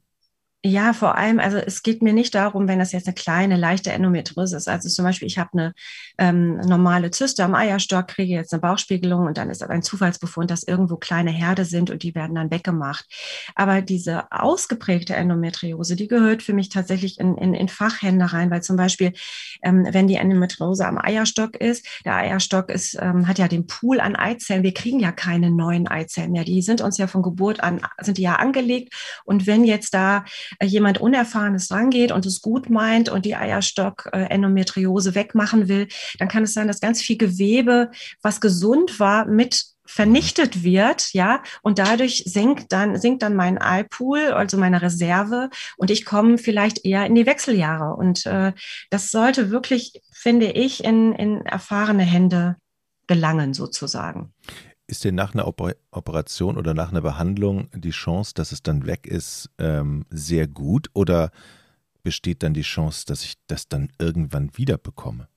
Ja, 0.66 0.94
vor 0.94 1.18
allem, 1.18 1.40
also 1.40 1.58
es 1.58 1.84
geht 1.84 2.02
mir 2.02 2.14
nicht 2.14 2.34
darum, 2.36 2.70
wenn 2.70 2.80
das 2.80 2.94
jetzt 2.94 3.08
eine 3.08 3.16
kleine, 3.16 3.58
leichte 3.58 3.92
Endometriose 3.92 4.56
ist. 4.56 4.70
Also 4.70 4.88
zum 4.88 5.04
Beispiel, 5.04 5.28
ich 5.28 5.38
habe 5.38 5.50
eine 5.52 5.74
ähm, 6.18 6.56
normale 6.56 7.12
Zyste 7.12 7.44
am 7.44 7.54
Eierstock, 7.54 8.08
kriege 8.08 8.36
jetzt 8.36 8.54
eine 8.54 8.62
Bauchspiegelung 8.62 9.26
und 9.26 9.38
dann 9.38 9.50
ist 9.50 9.62
ein 9.62 9.84
Zufallsbefund, 9.84 10.50
dass 10.50 10.64
irgendwo 10.64 10.96
kleine 10.96 11.32
Herde 11.32 11.66
sind 11.66 11.92
und 11.92 12.02
die 12.02 12.16
werden 12.16 12.36
dann 12.36 12.50
weggemacht. 12.50 13.06
Aber 13.56 13.82
diese 13.82 14.32
ausgeprägte 14.32 15.14
Endometriose, 15.16 15.98
die 15.98 16.08
gehört 16.08 16.42
für 16.42 16.54
mich 16.54 16.70
tatsächlich 16.70 17.20
in, 17.20 17.38
in, 17.38 17.54
in 17.54 17.68
Fachhände 17.68 18.32
rein, 18.32 18.50
weil 18.50 18.64
zum 18.64 18.78
Beispiel, 18.78 19.12
ähm, 19.64 19.86
wenn 19.92 20.08
die 20.08 20.16
Endometriose 20.16 20.88
am 20.88 20.98
Eierstock 20.98 21.58
ist, 21.58 21.86
der 22.06 22.16
Eierstock 22.16 22.70
ist, 22.70 22.98
ähm, 23.02 23.28
hat 23.28 23.38
ja 23.38 23.50
den 23.50 23.68
Pool 23.68 24.00
an 24.00 24.16
Eizellen. 24.16 24.64
Wir 24.64 24.74
kriegen 24.74 25.02
ja 25.02 25.12
keine 25.12 25.52
neuen 25.52 25.90
Eizellen 25.90 26.32
mehr. 26.32 26.46
Die 26.46 26.62
sind 26.62 26.80
uns 26.80 26.98
ja 26.98 27.08
von 27.08 27.22
Geburt 27.22 27.62
an, 27.62 27.82
sind 28.00 28.18
die 28.18 28.22
ja 28.22 28.38
angelegt. 28.38 28.94
Und 29.26 29.46
wenn 29.46 29.66
jetzt 29.66 29.94
da 29.94 30.24
jemand 30.62 31.00
Unerfahrenes 31.00 31.72
rangeht 31.72 32.12
und 32.12 32.26
es 32.26 32.42
gut 32.42 32.70
meint 32.70 33.10
und 33.10 33.26
die 33.26 33.36
Eierstock-Endometriose 33.36 35.16
wegmachen 35.16 35.68
will, 35.68 35.88
dann 36.20 36.28
kann 36.28 36.44
es 36.44 36.54
sein, 36.54 36.68
dass 36.68 36.82
ganz 36.82 37.02
viel 37.02 37.18
Gewebe, 37.18 37.92
was 38.22 38.42
gesund 38.42 39.00
war, 39.00 39.26
mit 39.26 39.74
vernichtet 39.86 40.64
wird, 40.64 41.14
ja, 41.14 41.44
und 41.62 41.78
dadurch 41.78 42.24
sinkt 42.26 42.72
dann, 42.72 43.00
sinkt 43.00 43.22
dann 43.22 43.36
mein 43.36 43.58
Eipool, 43.58 44.32
also 44.32 44.58
meine 44.58 44.82
Reserve, 44.82 45.50
und 45.78 45.92
ich 45.92 46.06
komme 46.06 46.38
vielleicht 46.38 46.86
eher 46.86 47.06
in 47.06 47.16
die 47.16 47.26
Wechseljahre. 47.26 47.96
Und 47.96 48.26
äh, 48.26 48.54
das 48.90 49.12
sollte 49.12 49.52
wirklich, 49.52 50.02
finde 50.14 50.48
ich, 50.48 50.84
in, 50.84 51.14
in 51.14 51.46
erfahrene 51.46 52.04
Hände 52.04 52.56
gelangen, 53.08 53.54
sozusagen. 53.54 54.34
Ist 54.86 55.04
denn 55.06 55.16
nach 55.16 55.34
einer 55.34 55.48
Operation 55.48 56.58
oder 56.58 56.74
nach 56.74 56.92
einer 56.92 57.02
Behandlung 57.02 57.70
die 57.74 57.92
Chance, 57.92 58.34
dass 58.36 58.52
es 58.52 58.64
dann 58.64 58.86
weg 58.86 59.08
ist, 59.08 59.50
ähm, 59.58 60.06
sehr 60.10 60.48
gut 60.48 60.90
oder 60.94 61.32
besteht 62.04 62.44
dann 62.44 62.54
die 62.54 62.64
Chance, 62.64 63.06
dass 63.08 63.24
ich 63.24 63.36
das 63.48 63.70
dann 63.70 63.90
irgendwann 63.98 64.56
wieder 64.58 64.78
bekomme? 64.78 65.30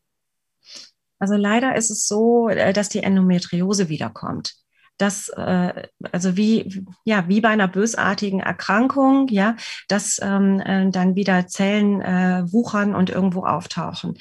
Also 1.18 1.34
leider 1.34 1.76
ist 1.76 1.90
es 1.90 2.08
so, 2.08 2.48
äh, 2.48 2.72
dass 2.72 2.88
die 2.88 3.02
Endometriose 3.02 3.88
wiederkommt 3.88 4.54
dass 4.98 5.28
äh, 5.28 5.88
also 6.12 6.36
wie 6.36 6.84
ja 7.04 7.28
wie 7.28 7.40
bei 7.40 7.48
einer 7.50 7.68
bösartigen 7.68 8.40
Erkrankung 8.40 9.28
ja 9.28 9.56
dass 9.88 10.18
ähm, 10.22 10.60
äh, 10.60 10.90
dann 10.90 11.14
wieder 11.14 11.46
Zellen 11.46 12.00
äh, 12.00 12.44
wuchern 12.50 12.94
und 12.94 13.10
irgendwo 13.10 13.44
auftauchen. 13.44 14.14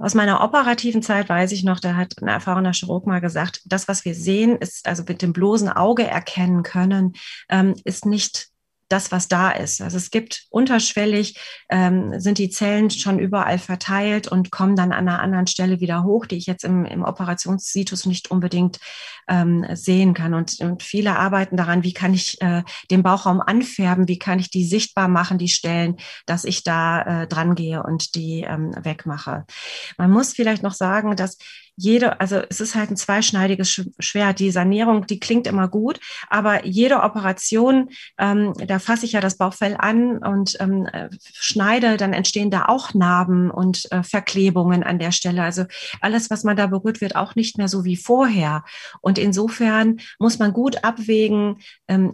Aus 0.00 0.14
meiner 0.14 0.42
operativen 0.42 1.02
Zeit 1.02 1.28
weiß 1.28 1.52
ich 1.52 1.62
noch, 1.62 1.78
da 1.78 1.94
hat 1.94 2.14
ein 2.22 2.28
erfahrener 2.28 2.72
Chirurg 2.72 3.06
mal 3.06 3.20
gesagt, 3.20 3.60
das 3.66 3.86
was 3.86 4.06
wir 4.06 4.14
sehen 4.14 4.56
ist 4.56 4.88
also 4.88 5.04
mit 5.06 5.20
dem 5.20 5.34
bloßen 5.34 5.68
Auge 5.68 6.06
erkennen 6.06 6.62
können, 6.62 7.12
ähm, 7.50 7.74
ist 7.84 8.06
nicht 8.06 8.48
das, 8.90 9.12
was 9.12 9.28
da 9.28 9.50
ist. 9.50 9.80
Also 9.80 9.96
es 9.96 10.10
gibt 10.10 10.46
unterschwellig, 10.50 11.38
ähm, 11.70 12.20
sind 12.20 12.38
die 12.38 12.50
Zellen 12.50 12.90
schon 12.90 13.18
überall 13.18 13.58
verteilt 13.58 14.28
und 14.28 14.50
kommen 14.50 14.76
dann 14.76 14.92
an 14.92 15.08
einer 15.08 15.20
anderen 15.20 15.46
Stelle 15.46 15.80
wieder 15.80 16.02
hoch, 16.02 16.26
die 16.26 16.36
ich 16.36 16.46
jetzt 16.46 16.64
im, 16.64 16.84
im 16.84 17.04
Operationssitus 17.04 18.04
nicht 18.04 18.30
unbedingt 18.30 18.80
ähm, 19.28 19.64
sehen 19.74 20.12
kann. 20.12 20.34
Und, 20.34 20.60
und 20.60 20.82
viele 20.82 21.16
arbeiten 21.16 21.56
daran, 21.56 21.84
wie 21.84 21.94
kann 21.94 22.12
ich 22.12 22.40
äh, 22.42 22.64
den 22.90 23.02
Bauchraum 23.02 23.40
anfärben, 23.40 24.08
wie 24.08 24.18
kann 24.18 24.40
ich 24.40 24.50
die 24.50 24.64
sichtbar 24.64 25.08
machen, 25.08 25.38
die 25.38 25.48
Stellen, 25.48 25.96
dass 26.26 26.44
ich 26.44 26.64
da 26.64 27.22
äh, 27.22 27.26
dran 27.28 27.54
gehe 27.54 27.82
und 27.82 28.16
die 28.16 28.42
ähm, 28.42 28.74
wegmache. 28.76 29.46
Man 29.98 30.10
muss 30.10 30.34
vielleicht 30.34 30.64
noch 30.64 30.74
sagen, 30.74 31.14
dass 31.14 31.38
jede, 31.80 32.20
also 32.20 32.42
es 32.50 32.60
ist 32.60 32.74
halt 32.74 32.90
ein 32.90 32.96
zweischneidiges 32.96 33.84
Schwert. 33.98 34.38
Die 34.38 34.50
Sanierung, 34.50 35.06
die 35.06 35.18
klingt 35.18 35.46
immer 35.46 35.66
gut, 35.66 35.98
aber 36.28 36.66
jede 36.66 37.00
Operation, 37.00 37.88
ähm, 38.18 38.52
da 38.66 38.78
fasse 38.78 39.06
ich 39.06 39.12
ja 39.12 39.20
das 39.20 39.38
Bauchfell 39.38 39.76
an 39.78 40.18
und 40.18 40.56
ähm, 40.60 40.86
äh, 40.92 41.08
schneide, 41.32 41.96
dann 41.96 42.12
entstehen 42.12 42.50
da 42.50 42.66
auch 42.66 42.92
Narben 42.92 43.50
und 43.50 43.90
äh, 43.92 44.02
Verklebungen 44.02 44.82
an 44.82 44.98
der 44.98 45.10
Stelle. 45.10 45.42
Also 45.42 45.64
alles, 46.02 46.28
was 46.28 46.44
man 46.44 46.56
da 46.56 46.66
berührt, 46.66 47.00
wird 47.00 47.16
auch 47.16 47.34
nicht 47.34 47.56
mehr 47.56 47.68
so 47.68 47.84
wie 47.84 47.96
vorher. 47.96 48.62
Und 49.00 49.18
insofern 49.18 50.00
muss 50.18 50.38
man 50.38 50.52
gut 50.52 50.84
abwägen, 50.84 51.56
ähm, 51.88 52.12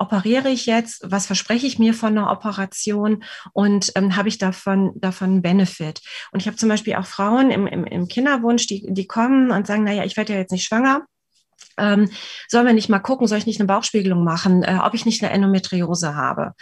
operiere 0.00 0.48
ich 0.48 0.66
jetzt, 0.66 1.02
was 1.04 1.26
verspreche 1.26 1.68
ich 1.68 1.78
mir 1.78 1.94
von 1.94 2.18
einer 2.18 2.32
Operation 2.32 3.22
und 3.52 3.92
ähm, 3.94 4.16
habe 4.16 4.28
ich 4.28 4.38
davon, 4.38 4.92
davon 4.96 5.40
Benefit. 5.40 6.00
Und 6.32 6.40
ich 6.40 6.48
habe 6.48 6.56
zum 6.56 6.68
Beispiel 6.68 6.96
auch 6.96 7.06
Frauen 7.06 7.52
im, 7.52 7.68
im, 7.68 7.84
im 7.84 8.08
Kinderwunsch, 8.08 8.66
die, 8.66 8.84
die 8.88 9.03
die 9.04 9.06
kommen 9.06 9.50
und 9.50 9.66
sagen, 9.66 9.84
naja, 9.84 10.04
ich 10.04 10.16
werde 10.16 10.32
ja 10.32 10.38
jetzt 10.38 10.52
nicht 10.52 10.64
schwanger. 10.64 11.02
Ähm, 11.76 12.08
sollen 12.48 12.66
wir 12.66 12.72
nicht 12.72 12.88
mal 12.88 13.00
gucken, 13.00 13.26
soll 13.26 13.38
ich 13.38 13.46
nicht 13.46 13.60
eine 13.60 13.66
Bauchspiegelung 13.66 14.24
machen, 14.24 14.62
äh, 14.62 14.78
ob 14.82 14.94
ich 14.94 15.06
nicht 15.06 15.22
eine 15.22 15.32
Endometriose 15.32 16.14
habe? 16.14 16.54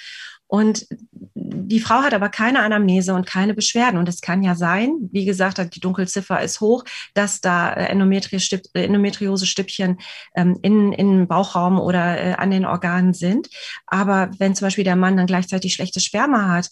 Und 0.52 0.86
die 1.34 1.80
Frau 1.80 2.02
hat 2.02 2.12
aber 2.12 2.28
keine 2.28 2.60
Anamnese 2.60 3.14
und 3.14 3.26
keine 3.26 3.54
Beschwerden. 3.54 3.98
Und 3.98 4.06
es 4.06 4.20
kann 4.20 4.42
ja 4.42 4.54
sein, 4.54 4.92
wie 5.10 5.24
gesagt, 5.24 5.74
die 5.74 5.80
Dunkelziffer 5.80 6.42
ist 6.42 6.60
hoch, 6.60 6.84
dass 7.14 7.40
da 7.40 7.72
äh, 7.72 7.86
Endometriose-Stückchen 7.86 9.98
ähm, 10.36 10.58
in, 10.60 10.92
in 10.92 11.26
Bauchraum 11.26 11.80
oder 11.80 12.22
äh, 12.22 12.34
an 12.34 12.50
den 12.50 12.66
Organen 12.66 13.14
sind. 13.14 13.48
Aber 13.86 14.30
wenn 14.38 14.54
zum 14.54 14.66
Beispiel 14.66 14.84
der 14.84 14.96
Mann 14.96 15.16
dann 15.16 15.26
gleichzeitig 15.26 15.72
schlechtes 15.72 16.04
Sperma 16.04 16.50
hat, 16.50 16.68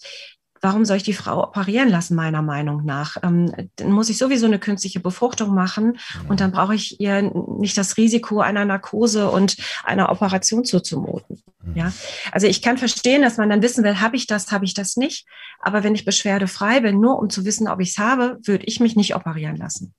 warum 0.61 0.85
soll 0.85 0.99
ich 0.99 1.03
die 1.03 1.15
Frau 1.15 1.43
operieren 1.43 1.89
lassen, 1.89 2.15
meiner 2.15 2.43
Meinung 2.43 2.85
nach? 2.85 3.17
Ähm, 3.23 3.53
dann 3.77 3.93
muss 3.93 4.09
ich 4.09 4.19
sowieso 4.19 4.47
eine 4.47 4.59
künstliche 4.59 5.01
Befruchtung 5.01 5.55
machen 5.55 5.99
und 6.29 6.41
dann 6.41 6.53
brauche 6.53 6.75
ich 6.75 7.01
ihr 7.01 7.23
nicht 7.23 7.77
das 7.79 7.97
Risiko 7.97 8.41
einer 8.41 8.65
Narkose 8.65 9.31
und 9.31 9.57
einer 9.85 10.11
Operation 10.11 10.65
zuzumuten. 10.65 11.43
Mhm. 11.63 11.77
Ja, 11.77 11.93
also 12.33 12.47
ich 12.47 12.63
kann 12.63 12.79
verstehen, 12.79 13.23
dass 13.23 13.37
man 13.37 13.49
dann 13.49 13.63
wissen 13.63 13.85
will, 13.85 14.01
habe 14.01 14.17
ich 14.17 14.27
das, 14.27 14.53
habe 14.53 14.65
ich 14.65 14.75
das 14.75 14.97
nicht. 14.97 15.27
Aber 15.61 15.83
wenn 15.83 15.95
ich 15.95 16.05
beschwerdefrei 16.05 16.81
bin, 16.81 17.01
nur 17.01 17.19
um 17.19 17.31
zu 17.31 17.45
wissen, 17.45 17.69
ob 17.69 17.81
ich 17.81 17.91
es 17.91 17.99
habe, 17.99 18.39
würde 18.45 18.65
ich 18.67 18.81
mich 18.81 18.97
nicht 18.97 19.15
operieren 19.15 19.57
lassen. 19.57 19.95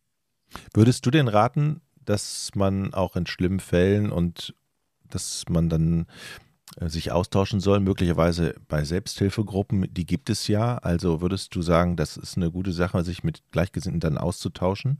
Würdest 0.73 1.05
du 1.05 1.11
denn 1.11 1.27
raten, 1.27 1.81
dass 2.03 2.51
man 2.55 2.93
auch 2.93 3.15
in 3.15 3.25
schlimmen 3.25 3.59
Fällen 3.59 4.11
und 4.11 4.53
dass 5.09 5.43
man 5.49 5.69
dann 5.69 6.07
sich 6.79 7.11
austauschen 7.11 7.59
soll, 7.59 7.79
möglicherweise 7.79 8.55
bei 8.67 8.83
Selbsthilfegruppen, 8.83 9.93
die 9.93 10.05
gibt 10.05 10.29
es 10.29 10.47
ja. 10.47 10.77
Also 10.77 11.21
würdest 11.21 11.55
du 11.55 11.61
sagen, 11.61 11.95
das 11.97 12.17
ist 12.17 12.37
eine 12.37 12.51
gute 12.51 12.71
Sache, 12.73 13.03
sich 13.03 13.23
mit 13.23 13.43
Gleichgesinnten 13.51 13.99
dann 13.99 14.17
auszutauschen? 14.17 14.99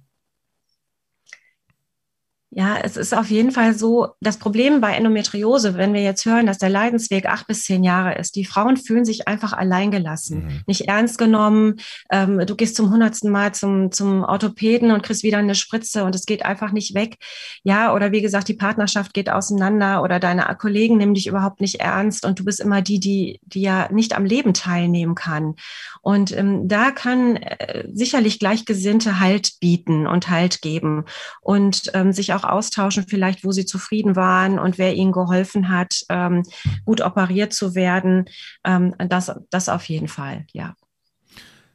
Ja, 2.53 2.77
es 2.83 2.97
ist 2.97 3.15
auf 3.15 3.29
jeden 3.29 3.51
Fall 3.51 3.73
so, 3.73 4.09
das 4.19 4.35
Problem 4.35 4.81
bei 4.81 4.93
Endometriose, 4.93 5.75
wenn 5.75 5.93
wir 5.93 6.03
jetzt 6.03 6.25
hören, 6.25 6.45
dass 6.45 6.57
der 6.57 6.67
Leidensweg 6.67 7.25
acht 7.25 7.47
bis 7.47 7.63
zehn 7.63 7.81
Jahre 7.81 8.15
ist, 8.15 8.35
die 8.35 8.43
Frauen 8.43 8.75
fühlen 8.75 9.05
sich 9.05 9.29
einfach 9.29 9.53
alleingelassen, 9.53 10.43
mhm. 10.43 10.61
nicht 10.67 10.89
ernst 10.89 11.17
genommen. 11.17 11.75
Ähm, 12.11 12.45
du 12.45 12.55
gehst 12.57 12.75
zum 12.75 12.91
hundertsten 12.91 13.31
Mal 13.31 13.53
zum, 13.53 13.93
zum 13.93 14.25
Orthopäden 14.25 14.91
und 14.91 15.01
kriegst 15.01 15.23
wieder 15.23 15.37
eine 15.37 15.55
Spritze 15.55 16.03
und 16.03 16.13
es 16.13 16.25
geht 16.25 16.43
einfach 16.43 16.73
nicht 16.73 16.93
weg. 16.93 17.19
Ja, 17.63 17.95
oder 17.95 18.11
wie 18.11 18.21
gesagt, 18.21 18.49
die 18.49 18.53
Partnerschaft 18.53 19.13
geht 19.13 19.29
auseinander 19.29 20.03
oder 20.03 20.19
deine 20.19 20.53
Kollegen 20.59 20.97
nehmen 20.97 21.13
dich 21.13 21.27
überhaupt 21.27 21.61
nicht 21.61 21.79
ernst 21.79 22.25
und 22.25 22.37
du 22.37 22.43
bist 22.43 22.59
immer 22.59 22.81
die, 22.81 22.99
die, 22.99 23.39
die 23.45 23.61
ja 23.61 23.87
nicht 23.93 24.13
am 24.13 24.25
Leben 24.25 24.53
teilnehmen 24.53 25.15
kann. 25.15 25.55
Und 26.01 26.35
ähm, 26.35 26.67
da 26.67 26.91
kann 26.91 27.37
äh, 27.37 27.87
sicherlich 27.93 28.39
Gleichgesinnte 28.39 29.21
Halt 29.21 29.53
bieten 29.61 30.05
und 30.05 30.29
Halt 30.29 30.61
geben 30.61 31.05
und 31.39 31.91
ähm, 31.93 32.11
sich 32.11 32.33
auch 32.33 32.40
auch 32.43 32.49
austauschen, 32.49 33.05
vielleicht 33.07 33.43
wo 33.43 33.51
sie 33.51 33.65
zufrieden 33.65 34.15
waren 34.15 34.59
und 34.59 34.77
wer 34.77 34.93
ihnen 34.93 35.11
geholfen 35.11 35.69
hat, 35.69 36.01
ähm, 36.09 36.43
gut 36.85 37.01
operiert 37.01 37.53
zu 37.53 37.75
werden. 37.75 38.25
Ähm, 38.65 38.95
das, 38.97 39.31
das 39.49 39.69
auf 39.69 39.85
jeden 39.85 40.07
Fall, 40.07 40.45
ja. 40.53 40.75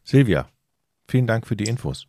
Silvia, 0.04 0.46
vielen 1.08 1.26
Dank 1.26 1.46
für 1.46 1.56
die 1.56 1.64
Infos. 1.64 2.06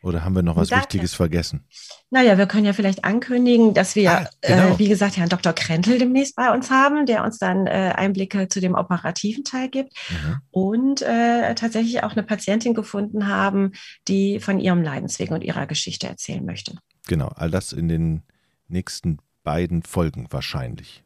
Oder 0.00 0.24
haben 0.24 0.36
wir 0.36 0.42
noch 0.42 0.54
was 0.54 0.68
Danke. 0.68 0.84
Wichtiges 0.84 1.14
vergessen? 1.14 1.66
Naja, 2.10 2.38
wir 2.38 2.46
können 2.46 2.64
ja 2.64 2.72
vielleicht 2.72 3.04
ankündigen, 3.04 3.74
dass 3.74 3.96
wir, 3.96 4.12
Ah, 4.12 4.28
genau. 4.42 4.74
äh, 4.74 4.78
wie 4.78 4.88
gesagt, 4.88 5.16
Herrn 5.16 5.28
Dr. 5.28 5.52
Krentel 5.52 5.98
demnächst 5.98 6.36
bei 6.36 6.52
uns 6.52 6.70
haben, 6.70 7.04
der 7.04 7.24
uns 7.24 7.38
dann 7.38 7.66
äh, 7.66 7.92
Einblicke 7.96 8.46
zu 8.46 8.60
dem 8.60 8.74
operativen 8.76 9.42
Teil 9.42 9.68
gibt 9.68 9.92
Mhm. 10.10 10.36
und 10.52 11.02
äh, 11.02 11.52
tatsächlich 11.56 12.04
auch 12.04 12.12
eine 12.12 12.22
Patientin 12.22 12.74
gefunden 12.74 13.26
haben, 13.26 13.72
die 14.06 14.38
von 14.38 14.60
ihrem 14.60 14.82
Leidensweg 14.84 15.32
und 15.32 15.42
ihrer 15.42 15.66
Geschichte 15.66 16.06
erzählen 16.06 16.44
möchte. 16.46 16.76
Genau, 17.08 17.28
all 17.34 17.50
das 17.50 17.72
in 17.72 17.88
den 17.88 18.22
nächsten 18.68 19.18
beiden 19.42 19.82
Folgen 19.82 20.28
wahrscheinlich. 20.30 21.02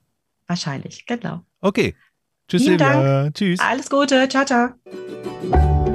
Wahrscheinlich, 0.47 1.07
genau. 1.07 1.45
Okay. 1.61 1.95
Tschüss, 2.49 2.65
Vielen 2.65 2.79
Silvia. 2.79 3.31
Tschüss. 3.31 3.61
Alles 3.61 3.89
Gute, 3.89 4.29
ciao, 4.29 4.45
ciao. 4.45 5.92